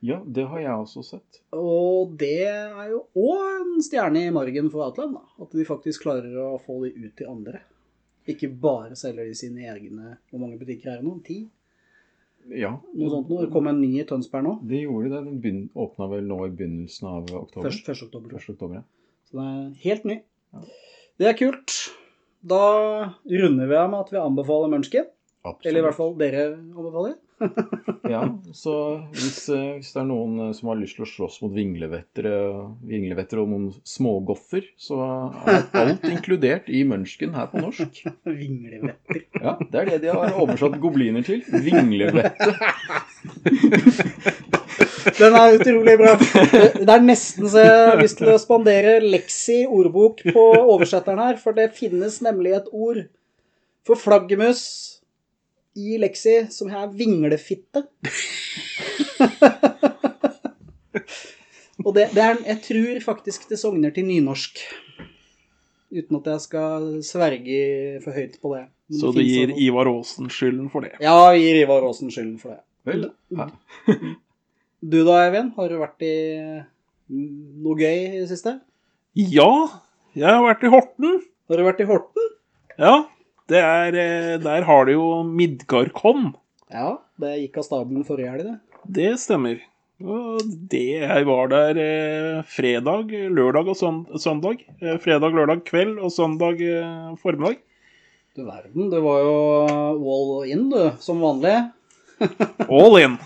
Ja, 0.00 0.20
det 0.26 0.44
har 0.46 0.60
jeg 0.62 0.74
også 0.78 1.02
sett. 1.02 1.40
Og 1.58 2.14
det 2.18 2.46
er 2.46 2.92
jo 2.92 3.02
òg 3.18 3.44
en 3.58 3.82
stjerne 3.82 4.24
i 4.28 4.34
margen 4.34 4.70
for 4.70 4.86
Outland. 4.86 5.16
da. 5.18 5.24
At 5.42 5.54
de 5.54 5.66
faktisk 5.66 6.06
klarer 6.06 6.34
å 6.38 6.58
få 6.62 6.80
de 6.84 6.92
ut 6.94 7.14
til 7.18 7.30
andre. 7.30 7.62
Ikke 8.28 8.50
bare 8.50 8.96
selger 8.98 9.24
de 9.24 9.36
sine 9.38 9.64
egne 9.72 10.18
Hvor 10.28 10.42
mange 10.42 10.58
butikker 10.60 10.92
er 10.92 11.00
det 11.00 11.06
nå? 11.08 11.14
Ti? 11.24 11.38
Ja. 12.54 12.74
Noe 12.94 13.10
sånt 13.12 13.30
noe. 13.32 13.44
Det 13.46 13.52
kom 13.52 13.68
en 13.70 13.80
ny 13.80 13.90
i 14.00 14.06
Tønsberg 14.08 14.46
nå. 14.46 14.54
De 14.68 14.82
gjorde 14.84 15.10
det. 15.16 15.36
Den 15.44 15.62
åpna 15.76 16.08
vel 16.12 16.28
nå 16.28 16.38
i 16.46 16.52
begynnelsen 16.52 17.08
av 17.10 17.32
oktober. 17.42 17.68
1. 17.68 17.88
1. 17.92 18.04
oktober. 18.08 18.36
1. 18.38 18.50
oktober, 18.54 18.80
ja. 18.80 18.84
Så 19.28 19.38
det 19.40 19.46
er 19.48 19.64
helt 19.82 20.06
ny. 20.08 20.18
Det 21.18 21.30
er 21.30 21.38
kult. 21.38 21.76
Da 22.48 22.64
runder 23.26 23.66
vi 23.70 23.78
av 23.78 23.88
med 23.90 24.04
at 24.04 24.12
vi 24.14 24.20
anbefaler 24.22 24.70
Munchkin. 24.74 25.08
Eller 25.64 25.80
i 25.80 25.86
hvert 25.86 25.96
fall 25.96 26.14
dere 26.20 26.50
anbefaler. 26.58 27.16
Ja, 28.08 28.22
så 28.56 28.72
hvis, 29.12 29.44
eh, 29.52 29.76
hvis 29.78 29.92
det 29.94 30.00
er 30.00 30.06
noen 30.08 30.38
eh, 30.46 30.52
som 30.56 30.70
har 30.72 30.78
lyst 30.80 30.96
til 30.96 31.04
å 31.04 31.08
slåss 31.10 31.36
mot 31.44 31.52
vinglevettere, 31.54 32.32
vinglevettere 32.88 33.42
og 33.44 33.50
noen 33.52 33.66
smågoffer, 33.86 34.64
så 34.80 34.98
er 35.44 35.68
alt 35.76 36.06
inkludert 36.14 36.70
i 36.72 36.80
Munchkin 36.88 37.36
her 37.36 37.50
på 37.52 37.60
norsk. 37.62 38.00
Vinglevetter. 38.26 39.22
Ja, 39.38 39.54
Det 39.60 39.82
er 39.82 39.92
det 39.92 40.00
de 40.06 40.14
har 40.16 40.34
oversatt 40.40 40.80
gobliner 40.82 41.26
til. 41.26 41.44
Vinglevette. 41.52 42.54
Den 45.16 45.36
er 45.38 45.56
utrolig 45.56 45.94
bra. 46.00 46.14
Det 46.76 46.92
er 46.92 47.04
nesten 47.04 47.48
så 47.48 47.62
jeg 47.64 47.78
har 47.90 48.00
lyst 48.02 48.18
til 48.20 48.32
å 48.32 48.38
spandere 48.40 48.98
Lexi 49.04 49.62
ordbok 49.64 50.22
på 50.26 50.44
oversetteren 50.60 51.22
her, 51.22 51.38
for 51.40 51.56
det 51.56 51.70
finnes 51.76 52.20
nemlig 52.24 52.56
et 52.58 52.68
ord 52.72 53.04
for 53.88 54.00
flaggermus 54.00 54.62
i 55.78 55.96
Lexi 56.02 56.40
som 56.52 56.70
er 56.74 56.90
vinglefitte. 56.92 57.86
Og 61.86 61.94
det, 61.94 62.08
det 62.12 62.22
er, 62.24 62.40
jeg 62.44 62.60
tror 62.66 63.00
faktisk 63.04 63.46
det 63.48 63.58
sogner 63.60 63.94
til 63.94 64.08
nynorsk. 64.08 64.60
Uten 65.94 66.18
at 66.18 66.26
jeg 66.34 66.44
skal 66.44 66.88
sverge 67.06 67.60
for 68.04 68.12
høyt 68.12 68.34
på 68.42 68.52
det. 68.56 68.64
Men 68.88 69.00
Så 69.00 69.12
det 69.14 69.24
du 69.24 69.28
gir 69.30 69.52
Ivar 69.68 69.88
Aasen 69.88 70.28
skylden 70.32 70.68
for 70.72 70.84
det. 70.84 70.96
Ja, 71.00 71.14
jeg 71.32 71.46
gir 71.46 71.60
Ivar 71.62 71.86
Aasen 71.88 72.12
skylden 72.12 72.36
for 72.42 72.56
det. 72.56 72.60
Vel, 72.88 73.08
ja. 73.32 73.48
Du 74.78 75.00
da, 75.02 75.24
Eivind? 75.24 75.56
Har 75.58 75.72
du 75.72 75.80
vært 75.80 76.04
i 76.06 76.14
noe 77.10 77.74
gøy 77.74 77.96
i 77.98 78.20
det 78.20 78.28
siste? 78.30 78.60
Ja, 79.18 79.50
jeg 80.14 80.28
har 80.28 80.44
vært 80.44 80.62
i 80.62 80.70
Horten. 80.70 81.16
Har 81.50 81.58
du 81.58 81.64
vært 81.66 81.80
i 81.82 81.86
Horten? 81.88 82.28
Ja, 82.78 82.92
det 83.50 83.58
er, 83.58 83.96
eh, 83.98 84.36
der 84.38 84.62
har 84.68 84.86
de 84.86 84.94
jo 84.94 85.24
Midgardkon. 85.26 86.30
Ja, 86.70 87.00
det 87.18 87.32
gikk 87.40 87.58
av 87.58 87.66
stabelen 87.66 88.06
forrige 88.06 88.30
helg, 88.30 88.46
det. 88.46 88.56
Det 88.86 89.10
stemmer. 89.18 89.58
Og 89.98 90.46
det 90.70 91.02
jeg 91.02 91.26
var 91.26 91.50
der 91.50 91.82
eh, 91.82 92.46
fredag, 92.46 93.10
lørdag 93.34 93.74
og 93.74 93.80
søndag. 94.22 94.62
Eh, 94.78 94.94
fredag, 95.02 95.34
lørdag 95.34 95.66
kveld 95.66 95.98
og 95.98 96.14
søndag 96.14 96.62
eh, 96.62 97.16
formiddag. 97.18 97.58
Du 98.38 98.44
verden, 98.46 98.92
det 98.94 99.02
var 99.02 99.26
jo 99.26 99.38
all 99.98 100.46
in, 100.46 100.68
du, 100.70 100.92
som 101.02 101.18
vanlig. 101.18 101.56
All 102.70 103.00
in. 103.02 103.18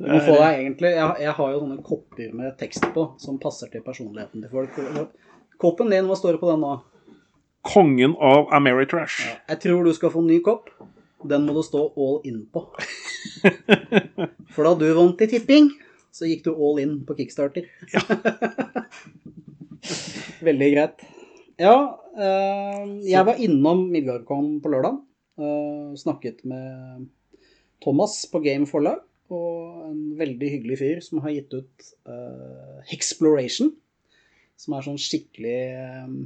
Du 0.00 0.08
må 0.08 0.18
få 0.24 0.38
deg 0.38 0.62
egentlig 0.62 0.92
jeg, 0.94 1.08
jeg 1.22 1.34
har 1.36 1.52
jo 1.52 1.60
sånne 1.62 1.84
kopper 1.86 2.32
med 2.38 2.56
tekst 2.60 2.86
på 2.94 3.04
som 3.22 3.38
passer 3.42 3.70
til 3.72 3.84
personligheten 3.84 4.42
til 4.42 4.52
folk. 4.52 5.12
Koppen 5.62 5.92
din, 5.92 6.08
hva 6.08 6.16
står 6.18 6.36
det 6.36 6.42
på 6.42 6.50
den 6.50 6.64
nå? 6.64 6.72
Kongen 7.62 8.16
av 8.18 8.48
Ameritrash. 8.56 9.20
Ja, 9.28 9.36
jeg 9.52 9.62
tror 9.66 9.86
du 9.86 9.92
skal 9.94 10.10
få 10.10 10.24
en 10.24 10.30
ny 10.32 10.40
kopp. 10.42 10.72
Den 11.28 11.44
må 11.46 11.54
du 11.54 11.62
stå 11.62 11.84
all 11.94 12.18
in 12.26 12.40
på. 12.50 12.64
For 14.54 14.66
da 14.66 14.72
du 14.80 14.88
vant 14.96 15.22
i 15.22 15.28
tipping, 15.30 15.70
så 16.10 16.26
gikk 16.26 16.42
du 16.48 16.50
all 16.56 16.80
in 16.82 16.96
på 17.06 17.14
kickstarter. 17.20 17.68
Veldig 20.48 20.70
greit. 20.74 21.06
Ja, 21.62 21.76
eh, 22.18 22.82
jeg 23.06 23.28
var 23.28 23.38
innom 23.38 23.86
Midgardcon 23.92 24.56
på 24.64 24.72
lørdag. 24.72 24.98
Eh, 25.38 25.94
snakket 26.02 26.42
med 26.48 27.06
Thomas 27.84 28.24
på 28.32 28.42
Game 28.42 28.66
Forlag. 28.66 29.04
Og 29.32 29.88
en 29.88 30.02
veldig 30.18 30.50
hyggelig 30.56 30.78
fyr 30.82 31.00
som 31.04 31.22
har 31.24 31.34
gitt 31.36 31.56
ut 31.56 31.88
uh, 32.08 32.82
Hexploration. 32.90 33.72
Som 34.60 34.76
er 34.76 34.84
sånn 34.84 35.00
skikkelig 35.00 35.58
um, 36.06 36.16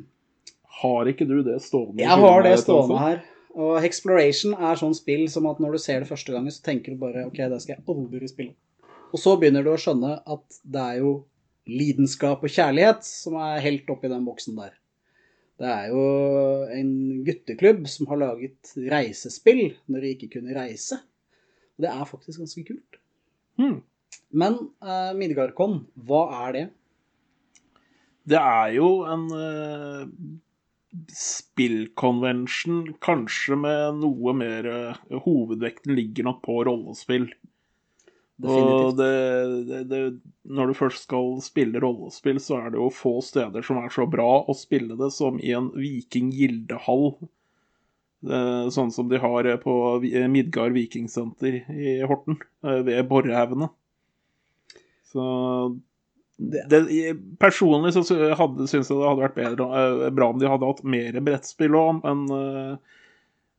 Har 0.82 1.08
ikke 1.08 1.28
du 1.28 1.38
det 1.46 1.60
stående? 1.64 2.02
jeg 2.02 2.22
har 2.26 2.44
det 2.44 2.56
stående 2.60 3.00
her. 3.00 3.22
Og 3.56 3.78
Exploration 3.86 4.52
er 4.58 4.76
sånn 4.76 4.96
spill 4.96 5.24
som 5.32 5.46
at 5.48 5.62
når 5.62 5.76
du 5.76 5.80
ser 5.80 6.02
det 6.02 6.10
første 6.10 6.34
gangen, 6.34 6.52
så 6.52 6.64
tenker 6.66 6.92
du 6.92 7.00
bare 7.00 7.24
ok, 7.30 7.38
det 7.48 7.62
skal 7.62 7.78
jeg 7.78 7.86
aldri 7.88 8.28
spille. 8.28 8.52
Og 9.14 9.22
så 9.22 9.36
begynner 9.40 9.64
du 9.64 9.70
å 9.72 9.80
skjønne 9.80 10.18
at 10.20 10.58
det 10.66 10.82
er 10.82 10.98
jo 11.00 11.12
lidenskap 11.66 12.44
og 12.44 12.52
kjærlighet 12.52 13.06
som 13.06 13.38
er 13.40 13.64
helt 13.64 13.88
oppi 13.90 14.10
den 14.12 14.26
boksen 14.26 14.58
der. 14.58 14.74
Det 15.56 15.68
er 15.72 15.86
jo 15.88 16.02
en 16.76 16.90
gutteklubb 17.24 17.86
som 17.88 18.10
har 18.10 18.20
laget 18.20 18.74
reisespill 18.92 19.70
når 19.88 20.04
de 20.04 20.12
ikke 20.12 20.32
kunne 20.36 20.56
reise. 20.56 21.00
Det 21.80 21.90
er 21.90 22.08
faktisk 22.08 22.40
ganske 22.42 22.64
kult. 22.70 22.98
Hmm. 23.60 23.78
Men 24.30 24.58
uh, 24.84 25.12
Midgardcon, 25.16 25.80
hva 26.08 26.24
er 26.46 26.56
det? 26.56 26.64
Det 28.26 28.38
er 28.40 28.72
jo 28.74 28.88
en 29.06 29.26
uh, 29.30 30.06
spillkonvensjon, 31.12 32.96
kanskje 33.04 33.58
med 33.60 34.00
noe 34.02 34.34
mer 34.36 34.66
uh, 34.66 35.20
Hovedvekten 35.26 35.94
ligger 35.98 36.26
nok 36.30 36.42
på 36.46 36.62
rollespill. 36.66 37.28
Og 38.44 38.98
det, 38.98 39.12
det, 39.68 39.78
det, 39.88 40.00
når 40.44 40.68
du 40.68 40.74
først 40.76 41.06
skal 41.06 41.38
spille 41.40 41.80
rollespill, 41.80 42.40
så 42.42 42.58
er 42.60 42.74
det 42.74 42.80
jo 42.82 42.90
få 42.92 43.14
steder 43.24 43.64
som 43.64 43.80
er 43.80 43.88
så 43.94 44.04
bra 44.10 44.42
å 44.44 44.56
spille 44.56 44.98
det 44.98 45.08
som 45.14 45.40
i 45.40 45.54
en 45.56 45.70
vikinggildehall. 45.72 47.14
Eh, 48.26 48.68
Sånn 48.74 48.92
som 48.94 49.08
de 49.10 49.20
har 49.22 49.46
eh, 49.46 49.58
på 49.60 49.74
eh, 50.02 50.26
Midgard 50.30 50.74
vikingsenter 50.74 51.60
i 51.70 51.98
Horten, 52.06 52.40
ved 52.62 53.06
Borrehaugene. 53.10 53.70
Så 55.06 55.22
det, 56.36 56.82
Personlig 57.40 57.94
så 57.94 58.02
hadde, 58.36 58.66
syns 58.68 58.90
jeg 58.90 58.98
det 58.98 59.08
hadde 59.08 59.24
vært 59.24 59.38
bedre, 59.38 60.10
bra 60.12 60.30
om 60.32 60.42
de 60.42 60.50
hadde 60.50 60.68
hatt 60.68 60.82
mer 60.84 61.16
brettspill 61.24 61.78
òg, 61.78 62.02
men 62.02 62.26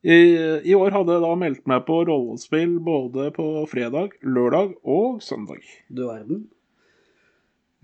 i, 0.06 0.18
i 0.62 0.76
år 0.78 0.94
hadde 0.94 1.16
jeg 1.16 1.24
da 1.24 1.32
meldt 1.40 1.64
meg 1.72 1.88
på 1.88 2.04
rollespill 2.06 2.76
både 2.86 3.32
på 3.34 3.48
fredag, 3.72 4.14
lørdag 4.22 4.76
og 4.86 5.24
søndag. 5.26 5.66
Du 5.90 6.06
verden. 6.06 6.46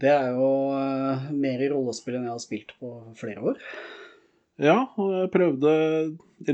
Det 0.04 0.12
er 0.14 0.38
jo 0.38 0.52
mer 1.34 1.66
rollespill 1.74 2.20
enn 2.20 2.30
jeg 2.30 2.36
har 2.36 2.44
spilt 2.44 2.78
på 2.78 2.94
flere 3.18 3.54
år. 3.54 3.66
Ja, 4.62 4.84
og 5.02 5.14
jeg 5.16 5.30
prøvde 5.34 5.72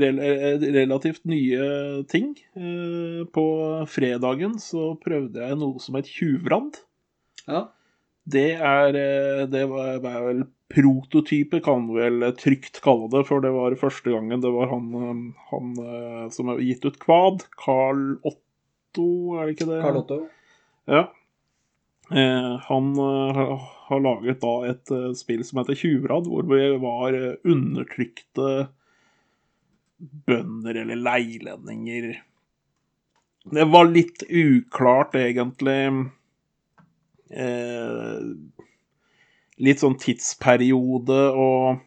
rel 0.00 0.20
eh, 0.24 0.62
relativt 0.72 1.26
nye 1.28 2.04
ting. 2.08 2.32
Eh, 2.56 3.26
På 3.34 3.44
fredagen 3.90 4.56
så 4.62 4.94
prøvde 5.02 5.42
jeg 5.44 5.58
noe 5.60 5.82
som 5.82 5.98
het 5.98 6.08
tjuvradd. 6.08 6.80
Ja. 7.46 7.66
Det 8.30 8.48
er 8.56 8.96
eh, 8.96 9.44
Det 9.50 9.66
var, 9.68 10.00
vel 10.00 10.46
prototype, 10.70 11.60
kan 11.66 11.88
vi 11.90 11.98
vel 11.98 12.28
trygt 12.38 12.80
kalle 12.84 13.10
det, 13.10 13.24
for 13.26 13.42
det 13.42 13.50
var 13.52 13.74
første 13.80 14.12
gangen 14.14 14.40
det 14.40 14.52
var 14.54 14.70
han, 14.70 15.32
han 15.50 15.72
som 16.30 16.52
har 16.52 16.60
gitt 16.62 16.86
ut 16.86 17.00
Kvad. 17.02 17.42
Carl 17.58 18.20
Otto, 18.22 19.08
er 19.34 19.48
det 19.48 19.56
ikke 19.56 19.66
det? 19.72 19.80
Carl 19.82 19.98
Otto. 20.04 20.20
Ja. 20.86 21.08
Eh, 22.10 22.56
han 22.66 22.92
eh, 22.98 23.34
har- 23.34 24.00
laget 24.00 24.40
da 24.40 24.52
et 24.70 24.90
eh, 24.90 25.12
spill 25.18 25.44
som 25.46 25.60
heter 25.60 25.78
Tjuvradd, 25.78 26.26
hvor 26.30 26.46
vi 26.50 26.62
var 26.82 27.16
undertrykte 27.46 28.68
bønder 30.26 30.80
eller 30.82 30.96
leilendinger. 30.96 32.12
Det 33.50 33.66
var 33.72 33.90
litt 33.90 34.22
uklart, 34.28 35.14
egentlig. 35.18 35.76
Litt 39.60 39.82
sånn 39.82 39.98
tidsperiode 40.00 41.18
og 41.36 41.82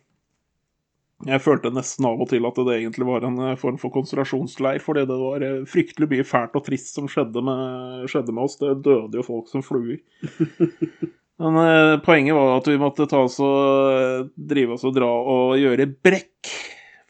jeg 1.28 1.42
følte 1.44 1.72
nesten 1.74 2.08
av 2.10 2.22
og 2.22 2.30
til 2.32 2.46
at 2.48 2.60
det 2.68 2.76
egentlig 2.78 3.08
var 3.08 3.26
en 3.28 3.40
eh, 3.48 3.58
form 3.60 3.80
for 3.82 3.94
konsentrasjonsleir, 3.96 4.82
fordi 4.84 5.06
det 5.10 5.18
var 5.22 5.46
eh, 5.46 5.64
fryktelig 5.70 6.10
mye 6.12 6.28
fælt 6.28 6.58
og 6.60 6.66
trist 6.68 6.94
som 6.98 7.10
skjedde 7.12 7.44
med, 7.46 8.06
skjedde 8.12 8.36
med 8.36 8.48
oss. 8.48 8.60
Det 8.62 8.74
døde 8.86 9.20
jo 9.22 9.26
folk 9.28 9.52
som 9.52 9.66
fluer. 9.66 10.02
Men 11.44 11.58
eh, 11.64 11.96
poenget 12.06 12.38
var 12.38 12.58
at 12.60 12.70
vi 12.70 12.78
måtte 12.82 13.08
ta 13.10 13.24
oss 13.26 13.40
og 13.44 13.58
eh, 13.98 14.28
drive 14.54 14.78
oss 14.78 14.86
og 14.88 14.96
dra 14.96 15.10
og 15.10 15.58
gjøre 15.60 15.90
brekk 16.06 16.52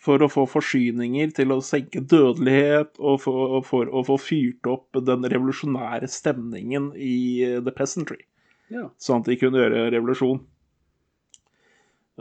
for 0.03 0.19
å 0.23 0.27
få 0.31 0.43
forsyninger 0.51 1.31
til 1.35 1.53
å 1.55 1.61
senke 1.63 2.01
dødelighet 2.11 2.97
og 2.99 3.21
for, 3.23 3.59
for 3.67 3.87
å 3.87 4.03
få 4.07 4.17
fyrt 4.19 4.67
opp 4.67 4.99
den 5.07 5.23
revolusjonære 5.31 6.09
stemningen 6.11 6.89
i 6.99 7.15
The 7.63 7.71
Peasantry 7.71 8.19
Ja. 8.73 8.89
sånn 8.99 9.21
at 9.21 9.29
de 9.29 9.37
kunne 9.39 9.61
gjøre 9.61 9.85
revolusjon. 9.93 10.41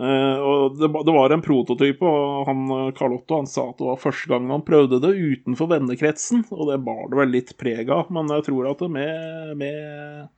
Eh, 0.01 0.39
og 0.41 0.79
det, 0.81 0.89
det 0.89 1.13
var 1.13 1.35
en 1.35 1.43
prototype, 1.45 2.09
og 2.09 2.47
han 2.49 2.61
eh, 2.73 2.93
Carl 2.97 3.13
Otto 3.19 3.37
han 3.43 3.49
sa 3.51 3.67
at 3.69 3.81
det 3.81 3.89
var 3.91 4.01
første 4.01 4.31
gang 4.31 4.49
han 4.49 4.65
prøvde 4.65 5.03
det 5.05 5.13
utenfor 5.13 5.69
vennekretsen, 5.69 6.47
og 6.49 6.71
det 6.71 6.79
bar 6.87 7.11
det 7.13 7.19
vel 7.19 7.35
litt 7.35 7.53
preg 7.61 7.93
av, 7.93 8.09
men 8.15 8.33
jeg 8.33 8.47
tror 8.49 8.71
at 8.71 8.81
det 8.81 8.89
med, 8.95 9.53
med 9.61 10.31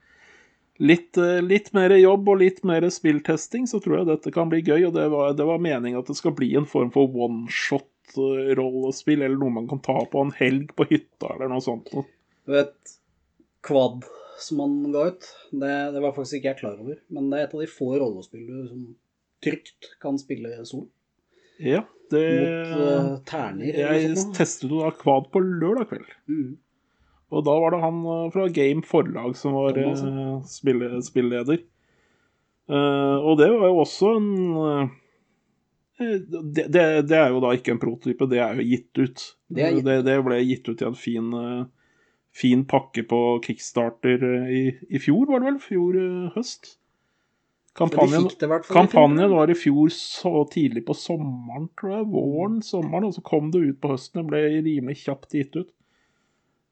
litt, 0.83 1.15
eh, 1.21 1.39
litt 1.45 1.71
mer 1.77 1.95
jobb 1.95 2.27
og 2.33 2.41
litt 2.43 2.59
mer 2.67 2.83
spilltesting, 2.91 3.63
så 3.71 3.79
tror 3.83 4.01
jeg 4.01 4.09
dette 4.11 4.35
kan 4.35 4.51
bli 4.51 4.59
gøy, 4.59 4.89
og 4.89 4.93
det 4.97 5.07
var, 5.13 5.31
det 5.39 5.47
var 5.47 5.63
meningen 5.63 6.01
at 6.01 6.11
det 6.11 6.19
skal 6.19 6.35
bli 6.35 6.51
en 6.59 6.67
form 6.67 6.91
for 6.91 7.07
one-shot-rollespill, 7.27 9.23
eller 9.23 9.39
noe 9.39 9.55
man 9.61 9.71
kan 9.71 9.79
ta 9.87 10.03
på 10.03 10.19
en 10.25 10.35
helg 10.35 10.75
på 10.75 10.83
hytta, 10.91 11.31
eller 11.37 11.47
noe 11.53 11.63
sånt. 11.63 11.87
Du 11.95 12.51
vet, 12.57 12.75
Kvad 13.65 14.03
som 14.37 14.59
han 14.59 14.91
ga 14.91 15.07
ut, 15.13 15.23
det, 15.55 15.71
det 15.95 16.01
var 16.03 16.11
faktisk 16.11 16.41
ikke 16.41 16.51
jeg 16.51 16.59
klar 16.59 16.75
over. 16.75 16.99
Men 17.07 17.31
det 17.31 17.39
er 17.39 17.47
et 17.47 17.55
av 17.55 17.61
de 17.63 17.71
få 17.71 17.87
rollespill 17.95 18.43
du 18.49 18.67
som 18.67 18.81
trygt 19.45 19.91
kan 20.03 20.19
spille 20.21 20.65
sol. 20.67 20.87
Ja, 21.61 21.85
det 22.11 22.25
Mot 22.35 22.73
uh, 22.75 23.11
terner 23.25 23.77
Jeg 23.79 24.09
noe 24.11 24.33
testet 24.35 24.67
jo 24.67 24.81
da 24.83 24.91
Kvad 24.93 25.29
på 25.33 25.41
lørdag 25.41 25.87
kveld. 25.93 26.11
Mm. 26.29 26.57
Og 27.33 27.45
da 27.47 27.55
var 27.57 27.73
det 27.73 27.79
han 27.81 28.03
eh, 28.05 28.27
fra 28.31 28.43
Game 28.53 28.85
Forlag 28.85 29.33
som 29.39 29.55
var 29.57 29.79
uh, 29.79 29.87
eh, 29.95 30.35
spille, 30.47 30.91
spilleder. 31.03 31.63
Uh, 32.69 33.17
og 33.21 33.39
det 33.41 33.49
var 33.49 33.71
jo 33.71 33.79
også 33.81 34.11
en 34.19 34.29
eh, 34.61 34.93
det, 35.97 36.67
det, 36.67 36.83
det 37.07 37.17
er 37.17 37.31
jo 37.31 37.41
da 37.43 37.53
ikke 37.55 37.75
en 37.75 37.81
prototype, 37.81 38.27
det 38.31 38.41
er 38.43 38.59
jo 38.59 38.67
gitt 38.67 38.99
ut. 38.99 39.25
Det 39.55 39.71
gitt 39.77 39.89
det, 40.07 40.15
ble 40.25 40.39
gitt 40.43 40.67
ut 40.67 40.81
i 40.81 40.87
en 40.89 40.97
fin, 40.99 41.29
eh, 41.39 41.91
fin 42.35 42.65
pakke 42.67 43.05
på 43.07 43.21
Kickstarter 43.45 44.25
eh, 44.27 44.49
i, 44.51 44.63
i 44.91 45.01
fjor, 45.01 45.29
var 45.29 45.43
det 45.43 45.53
vel? 45.53 45.61
Fjor 45.63 45.99
eh, 46.01 46.33
høst. 46.35 46.75
Kampanjen, 47.75 48.29
det 48.39 48.47
hvert 48.47 48.67
kampanjen 48.71 49.33
var 49.35 49.51
i 49.51 49.55
fjor 49.57 49.89
så 49.91 50.45
tidlig 50.47 50.85
på 50.87 50.95
sommeren, 50.95 51.67
tror 51.75 51.91
jeg. 51.91 52.05
Våren, 52.13 52.61
sommeren, 52.63 53.09
og 53.09 53.17
så 53.17 53.23
kom 53.25 53.49
det 53.51 53.65
ut 53.65 53.79
på 53.83 53.91
høsten. 53.91 54.21
Det 54.21 54.29
ble 54.29 54.43
rimelig 54.63 55.01
kjapt 55.01 55.35
gitt 55.35 55.57
ut. 55.59 55.71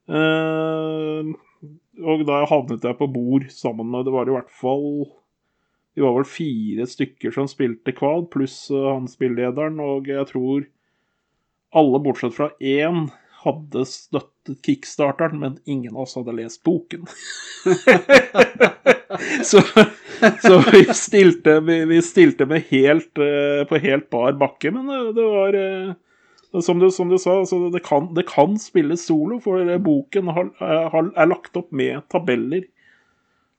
Uh, 0.07 1.33
og 2.03 2.23
da 2.27 2.43
havnet 2.47 2.87
jeg 2.87 2.99
på 2.99 3.07
bord 3.07 3.45
sammen 3.55 3.87
med 3.87 4.03
Det 4.03 4.11
var 4.11 4.27
i 4.27 4.33
hvert 4.33 4.49
fall 4.51 5.05
Vi 5.95 6.03
var 6.03 6.17
vel 6.17 6.25
fire 6.27 6.87
stykker 6.91 7.31
som 7.31 7.47
spilte 7.47 7.93
Kvad, 7.95 8.27
pluss 8.33 8.65
uh, 8.73 8.89
han 8.89 9.07
spillederen, 9.07 9.79
og 9.79 10.09
jeg 10.11 10.27
tror 10.33 10.65
alle 11.73 12.01
bortsett 12.03 12.35
fra 12.35 12.49
én 12.59 13.07
hadde 13.43 13.85
støttet 13.89 14.59
kickstarteren, 14.65 15.39
men 15.39 15.57
ingen 15.65 15.95
av 15.95 16.05
oss 16.05 16.15
hadde 16.19 16.35
lest 16.37 16.61
boken. 16.67 17.07
så, 19.49 19.63
så 20.45 20.59
vi 20.71 20.83
stilte, 20.95 21.59
vi, 21.67 21.77
vi 21.89 22.01
stilte 22.05 22.47
med 22.49 22.65
helt, 22.69 23.17
eh, 23.21 23.63
på 23.69 23.79
helt 23.83 24.09
bar 24.13 24.37
bakke, 24.39 24.71
men 24.75 24.89
det, 24.89 24.99
det 25.17 25.27
var 25.35 25.57
eh, 25.59 26.61
som 26.61 26.79
du, 26.79 26.89
som 26.91 27.09
du 27.09 27.17
sa, 27.17 27.39
altså 27.41 27.69
det, 27.73 27.81
kan, 27.85 28.11
det 28.13 28.27
kan 28.29 28.57
spilles 28.61 29.05
solo, 29.07 29.39
for 29.43 29.63
eh, 29.65 29.81
boken 29.81 30.31
har, 30.35 30.51
har, 30.93 31.09
er 31.15 31.29
lagt 31.29 31.57
opp 31.59 31.71
med 31.75 32.03
tabeller 32.13 32.67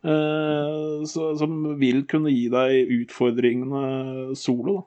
eh, 0.05 1.05
så, 1.11 1.33
som 1.40 1.74
vil 1.81 2.05
kunne 2.11 2.33
gi 2.33 2.46
deg 2.53 2.94
utfordringene 3.00 4.37
solo. 4.38 4.79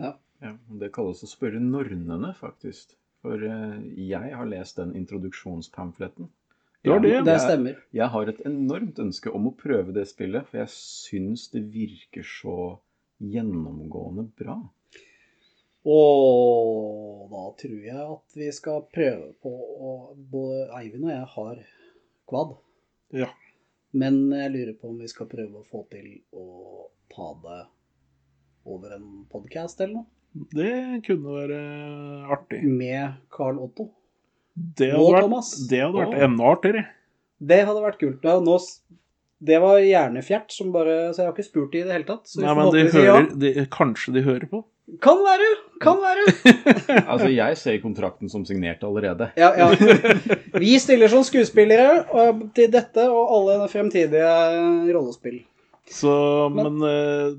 Da. 0.00 0.16
Ja, 0.42 0.56
og 0.56 0.82
Det 0.82 0.92
kalles 0.94 1.22
å 1.22 1.30
spørre 1.30 1.62
nornene, 1.62 2.34
faktisk. 2.38 2.96
For 3.22 3.42
eh, 3.46 3.78
jeg 4.10 4.34
har 4.34 4.48
lest 4.50 4.80
den 4.80 4.96
introduksjonspamfletten. 4.98 6.30
Har 6.90 7.00
det. 7.00 7.12
Det 7.24 7.30
Jeg, 7.36 7.40
stemmer. 7.40 7.76
jeg 7.94 8.08
har 8.10 8.28
et 8.32 8.40
enormt 8.48 8.98
ønske 8.98 9.30
om 9.30 9.46
å 9.46 9.54
prøve 9.54 9.92
det 9.94 10.06
spillet, 10.10 10.48
for 10.48 10.58
jeg 10.58 10.72
syns 10.74 11.44
det 11.52 11.62
virker 11.70 12.26
så 12.26 12.56
gjennomgående 13.22 14.24
bra. 14.38 14.56
Og 15.86 17.28
da 17.32 17.44
tror 17.58 17.78
jeg 17.86 18.02
at 18.02 18.36
vi 18.38 18.48
skal 18.54 18.84
prøve 18.94 19.32
på 19.42 19.52
å 19.52 19.92
Både 20.32 20.68
Eivind 20.78 21.06
og 21.08 21.12
jeg 21.12 21.28
har 21.34 21.62
kvad. 22.30 22.52
Ja. 23.18 23.28
Men 23.92 24.30
jeg 24.32 24.52
lurer 24.54 24.74
på 24.80 24.90
om 24.92 25.00
vi 25.02 25.08
skal 25.10 25.28
prøve 25.30 25.60
å 25.60 25.66
få 25.68 25.82
til 25.92 26.14
å 26.32 26.88
ta 27.12 27.30
det 27.42 27.60
over 28.72 28.94
en 28.96 29.08
podkast 29.32 29.82
eller 29.84 30.00
noe. 30.02 30.06
Det 30.54 31.02
kunne 31.04 31.34
være 31.34 31.58
artig. 32.32 32.62
Med 32.64 33.18
Carl 33.34 33.58
Otto. 33.60 33.90
Det 34.56 34.90
Og 34.94 34.98
hadde 34.98 35.12
vært, 35.14 35.22
Thomas. 35.26 35.52
det 35.70 35.80
hadde 35.80 35.98
vært 36.02 36.14
Og- 36.16 36.22
enda 36.28 36.44
artigere. 36.52 36.86
Det 37.42 37.60
hadde 37.66 37.82
vært 37.82 37.98
kult. 37.98 38.22
Ja, 38.24 38.38
nå, 38.40 38.58
det 39.42 39.60
var 39.60 39.78
hjernefjert, 39.82 40.50
som 40.54 40.70
bare, 40.72 41.12
så 41.12 41.22
jeg 41.22 41.26
har 41.26 41.32
ikke 41.34 41.46
spurt 41.50 41.72
de 41.72 41.78
i 41.80 41.82
det 41.88 41.92
hele 41.96 42.04
tatt. 42.04 42.26
Så 42.30 42.40
Nei, 42.44 42.54
men 42.54 42.70
de 42.70 42.84
hører, 42.92 43.30
ja. 43.30 43.34
de, 43.34 43.66
kanskje 43.72 44.12
de 44.14 44.22
hører 44.22 44.46
på? 44.50 44.64
Kan 45.00 45.18
være! 45.24 45.48
Kan 45.80 45.98
være! 46.02 46.26
Altså, 47.12 47.28
jeg 47.32 47.56
ser 47.56 47.78
kontrakten 47.80 48.28
som 48.30 48.44
signert 48.44 48.82
allerede. 48.84 49.30
Ja, 49.38 49.52
ja. 49.56 49.70
Vi 50.58 50.74
stiller 50.78 51.08
som 51.08 51.22
skuespillere 51.24 52.04
og 52.12 52.42
til 52.54 52.68
dette 52.70 53.06
og 53.10 53.30
alle 53.38 53.68
fremtidige 53.72 54.92
rollespill. 54.92 55.40
Så, 55.90 56.12
Men- 56.54 56.78
men 56.78 56.88
eh, 56.88 57.32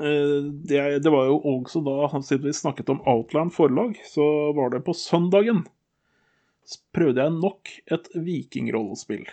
eh, 0.00 0.38
det, 0.66 1.02
det 1.04 1.12
var 1.12 1.26
jo 1.30 1.38
også 1.58 1.82
da, 1.84 2.08
siden 2.22 2.48
vi 2.48 2.52
snakket 2.56 2.88
om 2.90 3.02
Outland 3.06 3.52
forlag, 3.54 3.94
så 4.08 4.54
var 4.56 4.70
det 4.70 4.82
på 4.86 4.94
søndagen 4.96 5.66
prøvde 6.94 7.24
jeg 7.24 7.36
nok 7.36 7.70
et 7.94 8.10
vikingrollespill 8.14 9.26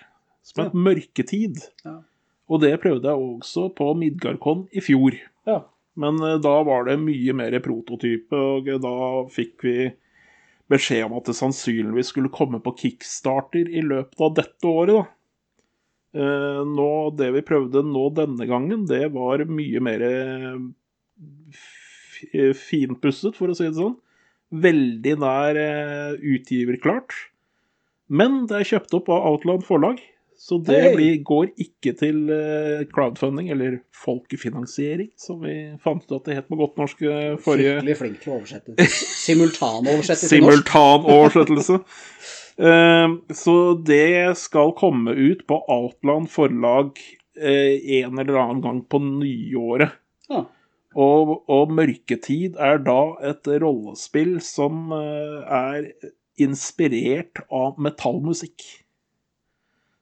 som 0.48 0.64
het 0.64 0.78
Mørketid. 0.78 1.60
Ja. 1.86 2.00
Og 2.48 2.62
det 2.64 2.78
prøvde 2.84 3.12
jeg 3.12 3.32
også 3.34 3.68
på 3.76 3.92
Midgardkon 4.00 4.68
i 4.72 4.84
fjor. 4.84 5.18
Ja. 5.48 5.62
Men 6.00 6.22
eh, 6.24 6.38
da 6.44 6.56
var 6.68 6.88
det 6.88 7.00
mye 7.02 7.36
mer 7.36 7.58
prototype, 7.64 8.38
og 8.38 8.70
eh, 8.70 8.80
da 8.82 8.96
fikk 9.34 9.66
vi 9.66 9.78
beskjed 10.72 11.08
om 11.08 11.18
at 11.20 11.30
det 11.30 11.38
sannsynligvis 11.38 12.12
skulle 12.14 12.34
komme 12.34 12.60
på 12.64 12.76
kickstarter 12.84 13.70
i 13.72 13.84
løpet 13.86 14.24
av 14.24 14.36
dette 14.38 14.72
året. 14.72 14.96
da. 14.96 15.06
Eh, 16.18 16.64
nå, 16.68 16.90
det 17.20 17.32
vi 17.36 17.46
prøvde 17.46 17.84
nå 17.88 18.08
denne 18.16 18.50
gangen, 18.50 18.86
det 18.90 19.08
var 19.16 19.44
mye 19.50 19.84
mer 19.84 20.06
finpusset, 22.58 23.36
for 23.38 23.52
å 23.52 23.58
si 23.58 23.68
det 23.68 23.78
sånn. 23.78 23.98
Veldig 24.52 25.18
nær 25.20 25.58
eh, 25.60 26.14
utgiverklart. 26.36 27.16
Men 28.08 28.46
det 28.48 28.62
er 28.62 28.70
kjøpt 28.70 28.96
opp 28.96 29.10
av 29.12 29.26
Outland 29.34 29.66
forlag, 29.68 30.00
Så 30.38 30.60
det 30.62 30.78
hey. 30.78 30.96
blir, 30.96 31.16
går 31.26 31.48
ikke 31.60 31.96
til 31.98 32.30
eh, 32.30 32.84
crowdfunding, 32.94 33.50
eller 33.52 33.80
folkefinansiering, 33.98 35.10
som 35.18 35.42
vi 35.42 35.56
fant 35.82 36.04
ut 36.06 36.14
at 36.20 36.30
det 36.30 36.38
het 36.38 36.48
på 36.48 36.60
godt 36.60 36.78
norsk 36.78 37.02
eh, 37.02 37.34
forrige 37.42 37.80
Skikkelig 37.80 37.96
flink 37.98 38.20
til 38.22 38.32
å 38.32 38.38
oversette. 38.38 38.88
Simultanoversettelse. 40.30 41.80
Eh, 42.58 43.08
så 43.42 43.56
det 43.90 44.38
skal 44.40 44.76
komme 44.78 45.18
ut 45.18 45.42
på 45.50 45.58
Outland 45.74 46.30
forlag 46.32 46.94
en 47.38 48.18
eller 48.18 48.38
annen 48.42 48.62
gang 48.64 48.80
på 48.90 48.98
nyåret. 49.04 49.92
Ja. 50.30 50.46
Og, 50.98 51.38
og 51.46 51.72
Mørketid 51.78 52.58
er 52.58 52.82
da 52.82 53.02
et 53.30 53.46
rollespill 53.62 54.40
som 54.42 54.90
eh, 54.96 55.38
er 55.46 55.92
inspirert 56.42 57.44
av 57.54 57.78
metallmusikk. 57.82 58.66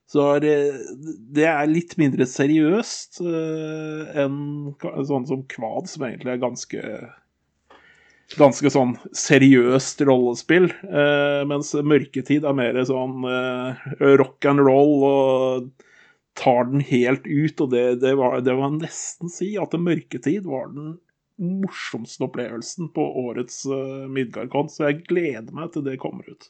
Så 0.06 0.24
det, 0.40 1.44
er 1.44 1.68
litt 1.68 1.96
mindre 2.00 2.28
seriøst 2.30 3.20
eh, 3.26 4.22
enn 4.22 4.40
sånn 4.80 5.28
som 5.28 5.44
Kvad, 5.50 5.90
som 5.92 6.08
egentlig 6.08 6.36
er 6.36 6.42
ganske 6.48 6.82
Ganske 8.26 8.72
sånn 8.74 8.96
seriøst 9.14 10.00
rollespill. 10.02 10.64
Eh, 10.82 11.42
mens 11.46 11.68
Mørketid 11.78 12.42
er 12.42 12.56
mer 12.58 12.80
sånn 12.88 13.22
rock 14.18 14.48
and 14.50 14.64
roll 14.66 15.04
og 15.06 15.68
tar 16.36 16.68
den 16.70 16.84
helt 16.84 17.26
ut. 17.26 17.60
Og 17.64 17.72
det, 17.72 17.84
det, 18.04 18.14
var, 18.18 18.40
det 18.44 18.54
var 18.58 18.74
nesten 18.76 19.32
si 19.32 19.54
at 19.60 19.76
Mørketid 19.80 20.46
var 20.48 20.70
den 20.74 20.96
morsomste 21.36 22.24
opplevelsen 22.24 22.90
på 22.96 23.06
årets 23.26 23.64
uh, 23.68 24.06
Midgardcon, 24.08 24.70
så 24.72 24.88
jeg 24.88 25.02
gleder 25.08 25.52
meg 25.56 25.72
til 25.72 25.84
det 25.84 25.98
kommer 26.00 26.28
ut. 26.32 26.48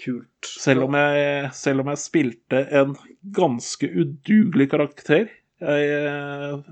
Kult. 0.00 0.48
Selv 0.48 0.88
om 0.88 0.96
jeg, 0.98 1.50
selv 1.54 1.84
om 1.84 1.92
jeg 1.92 2.02
spilte 2.02 2.64
en 2.74 2.96
ganske 3.36 3.88
udugelig 3.92 4.70
karakter. 4.72 5.28
Jeg 5.60 6.08
uh, 6.08 6.64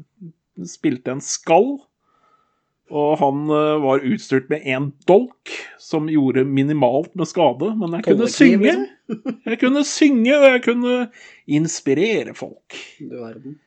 spilte 0.69 1.15
en 1.15 1.23
skall, 1.25 1.77
og 2.93 3.17
han 3.23 3.49
eh, 3.49 3.81
var 3.83 4.05
utstyrt 4.07 4.51
med 4.53 4.69
én 4.69 4.91
dolk, 5.09 5.53
som 5.81 6.11
gjorde 6.13 6.45
minimalt 6.49 7.15
med 7.19 7.31
skade, 7.31 7.73
men 7.81 7.99
jeg 7.99 8.07
kunne 8.11 8.31
synge. 8.33 8.63
liksom. 8.69 8.89
Jeg 9.51 9.59
kunne 9.61 9.83
synge, 9.85 10.33
og 10.39 10.45
jeg 10.47 10.61
kunne 10.65 10.93
inspirere 11.51 12.33
folk. 12.33 12.79
Du 12.97 13.19
verden. 13.19 13.59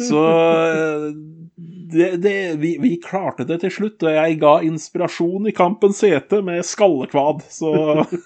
Så 0.00 0.22
eh, 0.24 1.04
det, 1.92 2.08
det, 2.24 2.32
vi, 2.58 2.72
vi 2.82 2.96
klarte 3.04 3.46
det 3.46 3.60
til 3.62 3.70
slutt, 3.76 4.02
og 4.02 4.16
jeg 4.16 4.40
ga 4.42 4.56
inspirasjon 4.66 5.46
i 5.46 5.54
kampens 5.54 6.00
hete 6.02 6.40
med 6.42 6.64
skallekvad, 6.66 7.44
så 7.52 7.70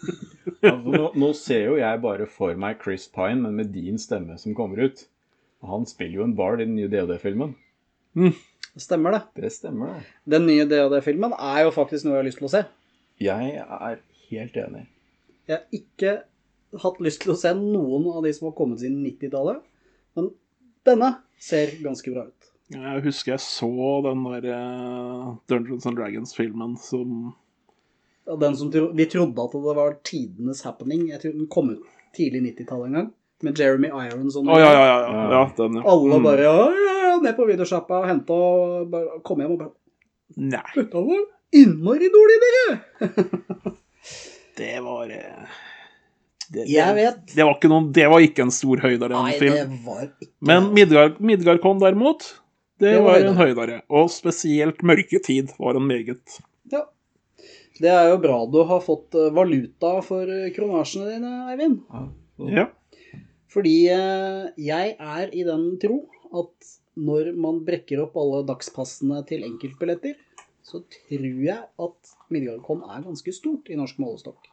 Altså, 0.62 0.90
nå, 0.90 1.11
nå 1.18 1.31
ser 1.37 1.64
jo 1.70 1.77
jeg 1.81 2.03
bare 2.03 2.27
for 2.31 2.57
meg 2.61 2.81
Chris 2.83 3.07
Pine, 3.12 3.42
men 3.42 3.59
med 3.61 3.72
din 3.75 3.99
stemme 4.01 4.38
som 4.40 4.55
kommer 4.57 4.87
ut. 4.87 5.07
Og 5.64 5.72
Han 5.72 5.87
spiller 5.88 6.20
jo 6.20 6.27
en 6.27 6.37
bard 6.38 6.61
i 6.61 6.68
den 6.68 6.77
nye 6.79 6.90
DOD-filmen. 6.92 7.57
Stemmer 8.76 9.14
det. 9.16 9.20
Det 9.40 9.50
stemmer, 9.54 9.94
det. 9.96 10.02
Den 10.36 10.46
nye 10.48 10.66
DOD-filmen 10.68 11.32
er 11.38 11.62
jo 11.64 11.70
faktisk 11.72 12.04
noe 12.04 12.16
jeg 12.18 12.22
har 12.22 12.26
lyst 12.28 12.40
til 12.42 12.48
å 12.48 12.52
se. 12.52 12.64
Jeg 13.24 13.52
er 13.62 14.00
helt 14.28 14.58
enig. 14.60 14.82
Jeg 15.48 15.56
har 15.56 15.78
ikke 15.78 16.16
hatt 16.82 16.98
lyst 17.00 17.22
til 17.24 17.32
å 17.32 17.38
se 17.40 17.54
noen 17.56 18.04
av 18.12 18.26
de 18.26 18.32
som 18.36 18.50
har 18.50 18.56
kommet 18.58 18.82
siden 18.82 18.98
90-tallet, 19.06 19.62
men 20.18 20.28
denne 20.86 21.10
ser 21.40 21.72
ganske 21.84 22.12
bra 22.12 22.26
ut. 22.28 22.50
Jeg 22.74 23.02
husker 23.04 23.36
jeg 23.36 23.42
så 23.44 23.70
den 24.04 24.24
der 24.26 24.48
eh, 24.58 25.26
Dungeons 25.48 25.86
and 25.86 25.96
Dragons-filmen 26.00 26.72
som 26.82 27.34
Den 28.26 28.56
som 28.58 28.72
tro, 28.74 28.88
vi 28.98 29.06
trodde 29.06 29.38
at 29.44 29.52
det 29.54 29.74
var 29.78 29.94
tidenes 30.02 30.64
happening. 30.66 31.04
Jeg 31.12 31.22
tror 31.22 31.36
den 31.36 31.46
kom 31.46 31.70
ut 31.76 31.84
tidlig 32.16 32.42
90-tallet 32.48 32.90
en 32.90 32.98
gang, 32.98 33.10
med 33.46 33.60
Jeremy 33.60 33.92
Irons 33.92 34.34
og 34.40 34.50
Å 34.50 34.58
ja, 34.58 34.72
ja, 34.72 34.84
ja. 34.90 34.98
ja. 35.06 35.24
ja 35.36 35.42
den, 35.60 35.78
ja. 35.78 35.84
Alle 35.94 36.18
Mm. 36.18 36.24
bare 36.26 36.42
ja, 36.48 36.54
ja, 36.74 36.95
ned 37.26 37.36
på 37.38 37.46
videosjappa 37.50 38.00
og 38.02 38.08
hente 38.10 38.36
og 38.36 38.86
bare 38.92 39.20
komme 39.26 39.44
hjem 39.46 39.56
og 39.56 39.64
bare 39.64 39.74
Nei, 40.42 40.62
Dette 40.74 41.00
var 41.06 41.20
innmari 41.54 42.08
dårlig, 42.10 42.36
dere! 42.42 43.74
det 44.58 44.72
var 44.82 45.12
eh, 45.14 45.52
det, 46.50 46.64
Jeg 46.70 46.96
vet. 46.96 47.20
Det 47.34 47.44
var 47.46 47.54
ikke, 47.56 47.70
noen, 47.70 47.86
det 47.94 48.06
var 48.10 48.24
ikke 48.24 48.46
en 48.46 48.52
stor 48.54 48.82
høydare 48.82 49.14
Nei, 49.14 49.30
enn 49.34 49.38
film. 49.40 49.54
det 49.54 49.78
var 49.86 50.02
ikke 50.08 50.28
Men 50.50 50.68
Midgard, 50.76 51.20
Midgardcon 51.22 51.80
derimot, 51.82 52.26
det, 52.80 52.90
Det 52.96 53.00
var 53.04 53.20
var 53.20 53.28
en 53.30 53.38
høydare. 53.38 53.78
Og 53.88 54.10
spesielt 54.12 54.82
Mørketid 54.86 55.54
var 55.62 55.78
en 55.78 55.86
meget 55.88 56.38
Ja. 56.72 56.84
Det 57.76 57.90
er 57.92 58.10
jo 58.10 58.18
bra 58.22 58.38
du 58.48 58.58
har 58.68 58.82
fått 58.84 59.14
eh, 59.18 59.30
valuta 59.36 59.94
for 60.04 60.26
eh, 60.32 60.48
kronasjene 60.56 61.10
dine, 61.14 61.32
Eivind. 61.52 61.78
Ja. 62.52 62.66
Fordi 63.52 63.76
jeg 63.88 64.96
er 65.00 65.30
i 65.32 65.44
den 65.46 65.68
tro 65.80 66.02
at 66.36 66.74
når 66.96 67.35
man 67.37 67.61
brekker 67.66 68.00
opp 68.06 68.16
alle 68.20 68.42
dagspassene 68.48 69.20
til 69.28 69.44
enkeltbilletter, 69.46 70.16
så 70.66 70.80
tror 70.90 71.42
jeg 71.44 71.62
at 71.87 72.14
Midgardcon 72.35 72.82
er 72.88 73.04
ganske 73.04 73.35
stort 73.35 73.68
i 73.70 73.78
norsk 73.78 74.00
målestokk. 74.02 74.48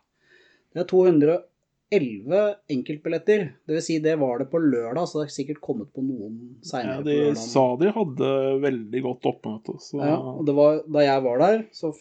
Det 0.73 0.83
er 0.83 0.89
211 0.89 2.41
enkeltbilletter. 2.75 3.45
Det 3.65 3.77
vil 3.77 3.85
si 3.85 3.97
det 4.03 4.17
var 4.21 4.41
det 4.41 4.49
på 4.51 4.61
lørdag, 4.61 5.07
så 5.09 5.21
det 5.21 5.27
er 5.27 5.35
sikkert 5.37 5.61
kommet 5.63 5.89
på 5.93 6.03
noen 6.05 6.35
ja, 6.35 6.67
seinere. 6.69 7.05
De 7.07 7.17
sa 7.39 7.65
de 7.79 7.93
hadde 7.95 8.33
veldig 8.65 9.03
godt 9.07 9.29
oppmøte. 9.31 9.77
Så 9.81 10.01
Ja, 10.03 10.17
og 10.19 10.43
det 10.49 10.57
var, 10.57 10.83
da 10.85 11.05
jeg 11.05 11.25
var 11.29 11.41
der, 11.45 11.65
så 11.73 11.95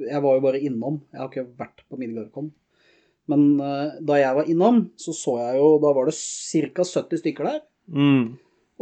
Jeg 0.00 0.22
var 0.24 0.34
jo 0.34 0.42
bare 0.42 0.58
innom. 0.58 0.96
Jeg 1.12 1.20
har 1.20 1.28
ikke 1.28 1.50
vært 1.60 1.82
på 1.86 1.98
Midgardcon. 2.00 2.48
Men 3.30 3.42
uh, 3.60 3.92
da 4.02 4.16
jeg 4.18 4.34
var 4.34 4.48
innom, 4.50 4.80
så 4.98 5.12
så 5.14 5.36
jeg 5.38 5.60
jo 5.60 5.76
Da 5.78 5.92
var 5.94 6.08
det 6.08 6.16
ca. 6.16 6.82
70 6.82 7.20
stykker 7.20 7.46
der. 7.46 7.60
mm. 7.86 8.24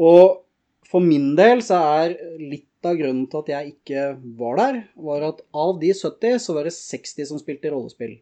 Og 0.00 0.46
for 0.90 1.04
min 1.04 1.34
del 1.38 1.62
så 1.64 1.78
er 2.04 2.16
litt 2.40 2.66
av 2.86 2.96
grunnen 2.96 3.26
til 3.30 3.42
at 3.42 3.52
jeg 3.52 3.74
ikke 3.74 4.06
var 4.40 4.58
der, 4.60 4.80
var 4.96 5.26
at 5.28 5.42
av 5.52 5.76
de 5.82 5.92
70, 5.92 6.40
så 6.40 6.56
var 6.56 6.66
det 6.66 6.74
60 6.76 7.28
som 7.28 7.40
spilte 7.40 7.70
rollespill. 7.72 8.18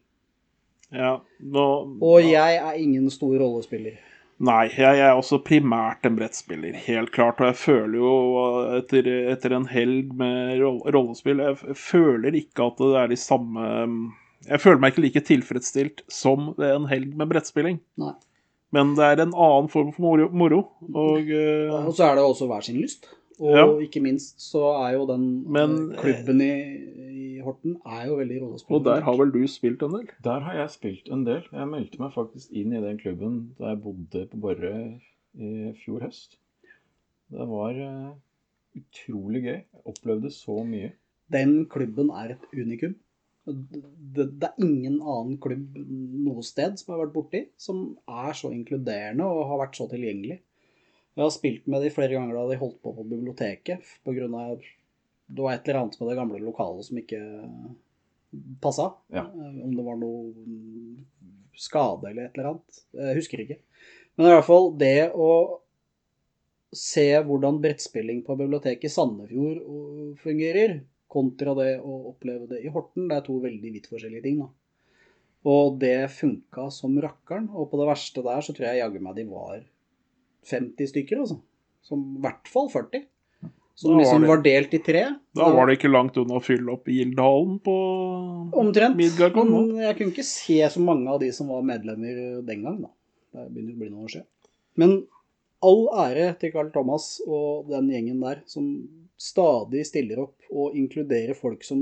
ja, 0.91 1.15
nå, 1.39 1.65
Og 2.03 2.21
jeg 2.25 2.59
er 2.59 2.77
ingen 2.81 3.09
stor 3.13 3.37
rollespiller. 3.39 3.97
Nei, 4.39 4.69
jeg 4.71 5.01
er 5.03 5.17
også 5.19 5.41
primært 5.43 6.05
en 6.07 6.15
brettspiller, 6.15 6.75
helt 6.85 7.11
klart. 7.11 7.41
Og 7.41 7.49
jeg 7.49 7.57
føler 7.59 7.97
jo 7.99 8.11
etter, 8.77 9.09
etter 9.33 9.55
en 9.57 9.67
helg 9.67 10.13
med 10.15 10.61
rollespill 10.95 11.41
Jeg 11.43 11.75
føler 11.75 12.37
ikke 12.39 12.69
at 12.69 12.79
det 12.79 12.93
er 13.01 13.11
de 13.11 13.17
samme 13.19 13.65
Jeg 14.47 14.63
føler 14.63 14.79
meg 14.79 14.93
ikke 14.93 15.03
like 15.03 15.25
tilfredsstilt 15.27 16.05
som 16.07 16.53
en 16.55 16.87
helg 16.87 17.17
med 17.19 17.27
brettspilling. 17.33 17.81
Nei. 17.99 18.13
Men 18.71 18.91
det 18.95 19.05
er 19.05 19.21
en 19.23 19.33
annen 19.33 19.69
form 19.69 19.91
for 19.95 20.01
moro. 20.03 20.27
moro 20.29 20.59
og 20.93 21.25
uh, 21.25 21.87
Og 21.87 21.93
så 21.97 22.03
er 22.11 22.15
det 22.19 22.23
også 22.23 22.45
hver 22.47 22.61
sin 22.61 22.77
lyst. 22.81 23.07
Og 23.39 23.55
Ja. 23.55 23.65
ikke 23.85 24.01
minst 24.03 24.41
så 24.43 24.61
er 24.85 24.97
jo 24.97 25.05
den 25.07 25.23
Men- 25.51 25.91
eh, 25.93 25.97
klubben 26.01 26.41
i, 26.41 26.49
i 27.37 27.39
Horten 27.39 27.77
er 27.85 28.07
jo 28.07 28.17
veldig 28.19 28.41
rollespillende. 28.41 28.75
og 28.75 28.83
der 28.85 29.01
har 29.05 29.17
vel 29.17 29.31
du 29.31 29.47
spilt 29.47 29.81
en 29.81 29.91
del? 29.95 30.07
Der 30.23 30.39
har 30.39 30.53
jeg 30.53 30.69
spilt 30.69 31.07
en 31.11 31.23
del. 31.25 31.43
Jeg 31.53 31.67
meldte 31.67 31.99
meg 31.99 32.11
faktisk 32.13 32.51
inn 32.51 32.73
i 32.73 32.81
den 32.83 32.97
klubben 32.99 33.55
da 33.57 33.69
jeg 33.71 33.81
bodde 33.81 34.25
på 34.27 34.37
Borre 34.43 34.99
i 35.39 35.71
fjor 35.85 36.01
høst. 36.03 36.35
Det 37.31 37.47
var 37.47 37.73
uh, 37.79 38.11
utrolig 38.75 39.41
gøy. 39.43 39.57
Jeg 39.63 39.85
opplevde 39.85 40.31
så 40.33 40.63
mye. 40.65 40.91
Den 41.31 41.65
klubben 41.65 42.09
er 42.09 42.31
et 42.35 42.45
unikum. 42.53 42.95
Det, 43.49 44.25
det 44.41 44.47
er 44.49 44.65
ingen 44.65 44.99
annen 45.01 45.37
klubb 45.41 45.77
noe 45.79 46.43
sted 46.45 46.79
som 46.79 46.89
jeg 46.89 46.95
har 46.95 47.03
vært 47.05 47.15
borti, 47.15 47.41
som 47.59 47.83
er 48.09 48.33
så 48.37 48.51
inkluderende 48.55 49.27
og 49.27 49.47
har 49.51 49.61
vært 49.63 49.79
så 49.79 49.87
tilgjengelig. 49.91 50.39
Jeg 51.17 51.25
har 51.25 51.33
spilt 51.35 51.65
med 51.67 51.83
de 51.83 51.91
flere 51.93 52.15
ganger 52.15 52.37
da 52.37 52.47
de 52.49 52.59
holdt 52.61 52.79
på 52.85 52.93
på 52.95 53.05
biblioteket, 53.07 53.95
på 54.05 54.15
grunn 54.15 54.35
av 54.39 54.59
det 55.29 55.45
var 55.45 55.53
et 55.53 55.67
eller 55.67 55.83
annet 55.83 55.99
med 55.99 56.09
det 56.09 56.17
gamle 56.17 56.41
lokalet 56.41 56.87
som 56.87 56.99
ikke 57.01 57.21
passa. 58.61 58.91
Ja. 59.13 59.27
Eh, 59.29 59.57
Om 59.65 59.75
det 59.75 59.85
var 59.85 59.97
noe 60.01 60.99
skade 61.59 62.09
eller 62.09 62.27
et 62.27 62.37
eller 62.37 62.53
annet. 62.53 62.79
Jeg 62.97 63.17
husker 63.19 63.43
ikke. 63.43 63.59
Men 64.17 64.29
i 64.29 64.33
hvert 64.33 64.47
fall 64.47 64.71
det 64.79 65.11
å 65.13 65.31
se 66.75 67.05
hvordan 67.25 67.59
brettspilling 67.61 68.21
på 68.25 68.37
biblioteket 68.37 68.89
i 68.89 68.93
Sandefjord 68.93 69.61
øh, 69.63 70.09
fungerer, 70.21 70.79
kontra 71.09 71.55
det 71.57 71.79
å 71.81 72.13
oppleve 72.13 72.47
det 72.51 72.63
i 72.63 72.71
Horten, 72.73 73.07
det 73.09 73.17
er 73.17 73.25
to 73.25 73.39
veldig 73.41 73.73
vidt 73.73 73.89
forskjellige 73.89 74.23
ting. 74.23 74.39
da. 74.43 74.49
Og 75.49 75.77
det 75.79 76.09
funka 76.11 76.67
som 76.71 76.97
rakkeren. 77.01 77.49
Og 77.55 77.69
på 77.71 77.79
det 77.79 77.87
verste 77.89 78.23
der 78.25 78.43
så 78.43 78.53
tror 78.53 78.67
jeg 78.67 78.81
jaggu 78.83 78.99
meg 79.01 79.15
de 79.15 79.25
var 79.29 79.63
50 80.49 80.91
stykker, 80.91 81.23
altså. 81.23 81.39
Som 81.85 82.03
i 82.17 82.21
hvert 82.25 82.47
fall 82.51 82.69
40. 82.69 83.05
Som 83.79 83.93
var 83.95 84.01
liksom 84.01 84.21
det- 84.21 84.27
var 84.27 84.41
delt 84.43 84.73
i 84.73 84.77
tre. 84.83 85.03
Da 85.33 85.49
var 85.55 85.67
det 85.67 85.77
ikke 85.79 85.91
langt 85.91 86.17
unna 86.17 86.35
å 86.35 86.43
fylle 86.43 86.73
opp 86.73 86.85
Gildhallen 86.85 87.61
på 87.63 88.51
Omtrent. 88.51 88.97
Midgardcon. 88.97 89.49
Men 89.49 89.77
jeg 89.77 89.97
kunne 89.97 90.11
ikke 90.11 90.25
se 90.25 90.59
så 90.67 90.81
mange 90.83 91.07
av 91.07 91.19
de 91.21 91.31
som 91.31 91.47
var 91.47 91.61
medlemmer 91.61 92.45
den 92.45 92.63
gang, 92.63 92.81
da. 92.81 92.89
Det 93.33 93.53
begynner 93.53 93.75
å 93.75 93.79
bli 93.79 93.89
noen 93.89 94.03
år 94.03 94.11
siden. 94.11 94.25
Men 94.75 95.07
all 95.63 95.87
ære 95.87 96.37
til 96.39 96.51
Carl 96.51 96.71
Thomas 96.71 97.21
og 97.25 97.69
den 97.69 97.89
gjengen 97.89 98.19
der, 98.19 98.41
som 98.45 98.87
stadig 99.19 99.85
stiller 99.89 100.21
opp 100.23 100.49
og 100.49 100.75
inkluderer 100.79 101.35
folk 101.37 101.65
som 101.67 101.81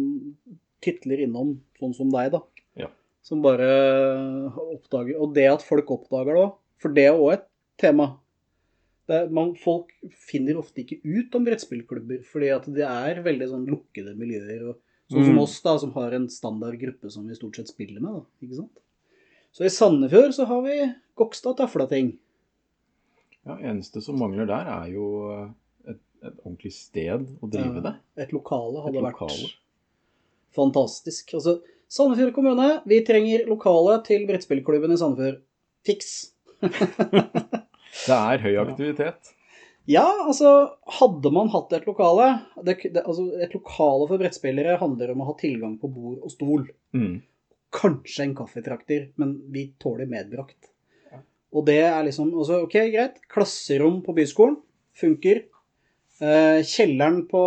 titler 0.83 1.21
innom, 1.25 1.55
sånn 1.79 1.93
som 1.95 2.09
deg, 2.13 2.31
da. 2.33 2.41
Ja. 2.77 2.89
Som 3.25 3.43
bare 3.45 3.67
oppdager 4.73 5.19
Og 5.21 5.33
det 5.35 5.47
at 5.51 5.65
folk 5.65 5.89
oppdager 5.93 6.33
det 6.38 6.43
òg, 6.45 6.55
For 6.81 6.93
det 6.93 7.05
er 7.09 7.17
òg 7.17 7.31
et 7.35 7.45
tema. 7.81 8.11
Er, 9.09 9.29
man, 9.33 9.53
folk 9.55 9.93
finner 10.27 10.59
ofte 10.59 10.83
ikke 10.83 10.99
ut 11.05 11.33
om 11.38 11.45
brettspillklubber, 11.47 12.25
fordi 12.27 12.49
at 12.53 12.65
det 12.75 12.83
er 12.85 13.21
veldig 13.25 13.47
sånn 13.49 13.65
lukkede 13.69 14.13
miljøer. 14.19 14.67
Og, 14.73 14.81
sånn 15.07 15.23
som 15.23 15.38
Mm. 15.38 15.41
oss, 15.45 15.61
da, 15.63 15.77
som 15.79 15.93
har 15.95 16.11
en 16.13 16.27
standard 16.29 16.77
gruppe 16.81 17.09
som 17.09 17.25
vi 17.27 17.33
stort 17.38 17.55
sett 17.55 17.69
spiller 17.71 18.01
med. 18.01 18.13
da, 18.13 18.25
ikke 18.43 18.57
sant? 18.59 18.81
Så 19.55 19.63
i 19.65 19.71
Sandefjord 19.73 20.33
så 20.35 20.45
har 20.45 20.61
vi 20.61 20.93
Gokstad 21.15 21.57
Taflating. 21.57 22.17
Ja, 23.47 23.55
eneste 23.57 24.01
som 24.03 24.19
mangler 24.19 24.45
der, 24.45 24.67
er 24.67 24.91
jo 24.91 25.07
eh, 25.31 25.49
et, 26.24 26.36
ordentlig 26.43 26.74
sted 26.76 27.28
å 27.41 27.49
drive 27.51 27.84
det. 27.86 27.93
Et 28.26 28.34
lokale 28.36 28.84
hadde 28.86 28.97
Et 28.99 29.05
vært 29.05 29.22
lokale. 29.22 29.49
fantastisk. 30.57 31.34
Altså, 31.38 31.59
Sandefjord 31.88 32.34
kommune, 32.36 32.68
vi 32.89 32.99
trenger 33.07 33.45
lokale 33.47 34.01
til 34.07 34.26
brettspillklubben 34.28 34.91
i 34.91 34.99
Sandefjord. 34.99 35.41
Fiks. 35.88 36.13
Det 38.07 38.15
er 38.15 38.41
høy 38.43 38.55
aktivitet. 38.61 39.34
Ja, 39.88 40.03
altså, 40.28 40.49
hadde 40.99 41.32
man 41.32 41.47
hatt 41.53 41.72
et 41.78 41.86
lokale 41.88 42.26
det, 42.59 42.76
det, 42.91 43.03
altså, 43.07 43.30
Et 43.39 43.53
lokale 43.55 44.07
for 44.09 44.20
brettspillere 44.20 44.76
handler 44.82 45.13
om 45.13 45.24
å 45.24 45.28
ha 45.30 45.36
tilgang 45.39 45.78
på 45.80 45.88
bord 45.91 46.20
og 46.20 46.34
stol. 46.34 46.65
Mm. 46.95 47.22
Kanskje 47.74 48.26
en 48.26 48.36
kaffetrakter, 48.36 49.07
men 49.20 49.38
vi 49.53 49.70
tåler 49.80 50.09
medbrakt. 50.11 50.74
Og 51.55 51.63
det 51.70 51.80
er 51.88 52.01
liksom 52.03 52.34
også, 52.36 52.65
Ok, 52.68 52.76
greit. 52.91 53.22
Klasserom 53.32 54.01
på 54.03 54.15
byskolen 54.18 54.59
funker. 54.99 55.45
Eh, 56.18 56.63
kjelleren 56.65 57.20
på 57.30 57.41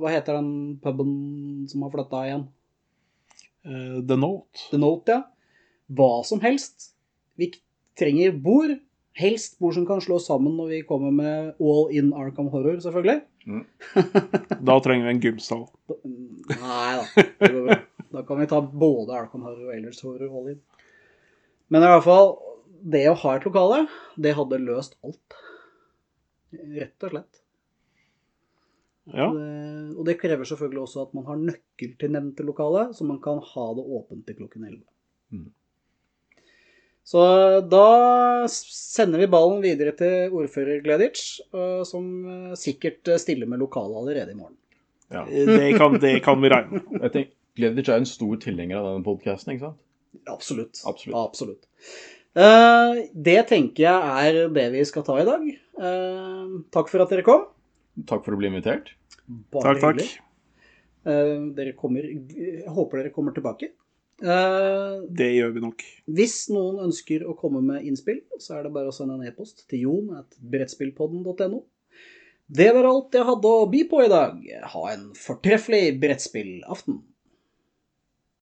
Hva 0.00 0.12
heter 0.14 0.38
den 0.38 0.78
puben 0.80 1.10
som 1.68 1.84
har 1.84 1.92
flytta 1.92 2.22
igjen? 2.24 2.46
Uh, 3.64 4.00
The 4.04 4.16
Note. 4.16 4.64
The 4.70 4.80
Note, 4.80 5.12
ja. 5.12 5.22
Hva 5.92 6.24
som 6.24 6.40
helst. 6.44 6.90
Vi 7.40 7.50
trenger 7.98 8.32
bord. 8.36 8.76
Helst 9.14 9.60
bord 9.62 9.76
som 9.76 9.86
kan 9.86 10.02
slås 10.02 10.26
sammen 10.26 10.56
når 10.58 10.72
vi 10.72 10.80
kommer 10.88 11.12
med 11.14 11.60
All 11.62 11.92
in 11.94 12.10
Arkham 12.16 12.48
Horror, 12.52 12.80
selvfølgelig. 12.82 13.22
Da 14.68 14.78
trenger 14.80 15.06
vi 15.06 15.12
en 15.12 15.22
gymsal. 15.22 15.66
Nei 16.48 16.96
da. 16.98 17.76
Da 18.14 18.24
kan 18.26 18.40
vi 18.40 18.48
ta 18.50 18.60
både 18.64 19.14
Arkham 19.14 19.44
Horror 19.46 19.68
og 19.68 19.76
Elders 19.76 20.00
Horror 20.04 20.32
all 20.32 20.52
in. 20.54 20.60
Men 21.68 21.84
i 21.84 21.92
hvert 21.92 22.06
fall, 22.06 22.34
det 22.80 23.04
å 23.10 23.16
ha 23.20 23.36
et 23.36 23.46
lokale, 23.48 23.84
det 24.20 24.34
hadde 24.38 24.62
løst 24.64 24.96
alt. 25.04 25.38
Rett 26.74 27.06
og 27.06 27.14
slett. 27.14 27.40
Ja. 29.12 29.28
Det, 29.28 29.98
og 29.98 30.06
det 30.08 30.16
krever 30.20 30.48
selvfølgelig 30.48 30.80
også 30.86 31.02
at 31.04 31.12
man 31.16 31.26
har 31.28 31.40
nøkkel 31.40 31.92
til 32.00 32.14
nevnte 32.14 32.46
lokale, 32.46 32.86
så 32.96 33.04
man 33.04 33.20
kan 33.24 33.42
ha 33.52 33.66
det 33.76 33.84
åpent 33.98 34.24
til 34.26 34.38
klokken 34.38 34.64
11. 34.64 34.80
Mm. 35.34 35.50
Så 37.04 37.20
da 37.68 37.86
sender 38.48 39.20
vi 39.20 39.28
ballen 39.28 39.60
videre 39.60 39.92
til 39.98 40.32
ordfører 40.32 40.80
Gleditsch, 40.84 41.42
øh, 41.52 41.82
som 41.84 42.06
øh, 42.24 42.54
sikkert 42.56 43.10
stiller 43.20 43.46
med 43.50 43.60
lokale 43.60 43.98
allerede 44.00 44.32
i 44.32 44.38
morgen. 44.38 44.56
Ja. 45.12 45.26
Det 45.58 45.76
kan, 45.76 46.00
det 46.00 46.22
kan 46.24 46.40
vi 46.40 46.48
regne 46.48 46.80
med. 46.90 47.24
Gleditsch 47.54 47.92
er 47.92 48.00
en 48.00 48.08
stor 48.08 48.40
tilhenger 48.40 48.80
av 48.80 48.88
denne 48.88 49.04
podkasten, 49.04 49.52
ikke 49.52 49.68
sant? 49.68 49.82
Absolutt. 50.30 50.80
Absolutt. 50.88 51.18
Absolutt. 51.20 51.68
Eh, 52.34 53.04
det 53.14 53.44
tenker 53.50 53.84
jeg 53.84 54.26
er 54.26 54.48
det 54.54 54.64
vi 54.72 54.82
skal 54.88 55.04
ta 55.06 55.18
i 55.20 55.26
dag. 55.28 55.44
Eh, 55.78 56.54
takk 56.74 56.88
for 56.92 57.02
at 57.04 57.10
dere 57.10 57.24
kom. 57.26 57.46
Takk 58.06 58.24
for 58.26 58.34
å 58.34 58.38
bli 58.40 58.48
invitert. 58.50 58.92
Bare 59.52 59.74
Takk, 59.74 59.80
takk. 59.80 59.96
hyggelig. 60.00 60.20
Eh, 61.06 61.54
dere 61.54 61.72
kommer, 61.76 62.02
jeg 62.06 62.66
håper 62.68 63.02
dere 63.02 63.12
kommer 63.14 63.34
tilbake. 63.36 63.70
Eh, 64.22 65.00
Det 65.10 65.30
gjør 65.34 65.52
vi 65.54 65.60
nok. 65.60 65.82
hvis 66.08 66.48
noen 66.50 66.78
ønsker 66.86 67.24
å 67.26 67.36
komme 67.36 67.60
med 67.62 67.82
innspill, 67.84 68.20
så 68.38 68.58
er 68.58 68.62
det 68.64 68.72
bare 68.72 68.88
å 68.88 68.94
sende 68.94 69.14
en 69.18 69.26
e-post 69.26 69.66
til 69.68 69.80
jon 69.80 70.16
at 70.16 70.36
brettspillpodden.no. 70.40 71.64
Det 72.50 72.72
var 72.74 72.84
alt 72.84 73.10
jeg 73.12 73.24
hadde 73.24 73.44
å 73.48 73.70
by 73.70 73.82
på 73.88 74.04
i 74.04 74.08
dag. 74.08 74.38
Ha 74.74 74.82
en 74.92 75.12
fortreffelig 75.14 75.98
brettspillaften. 76.00 77.02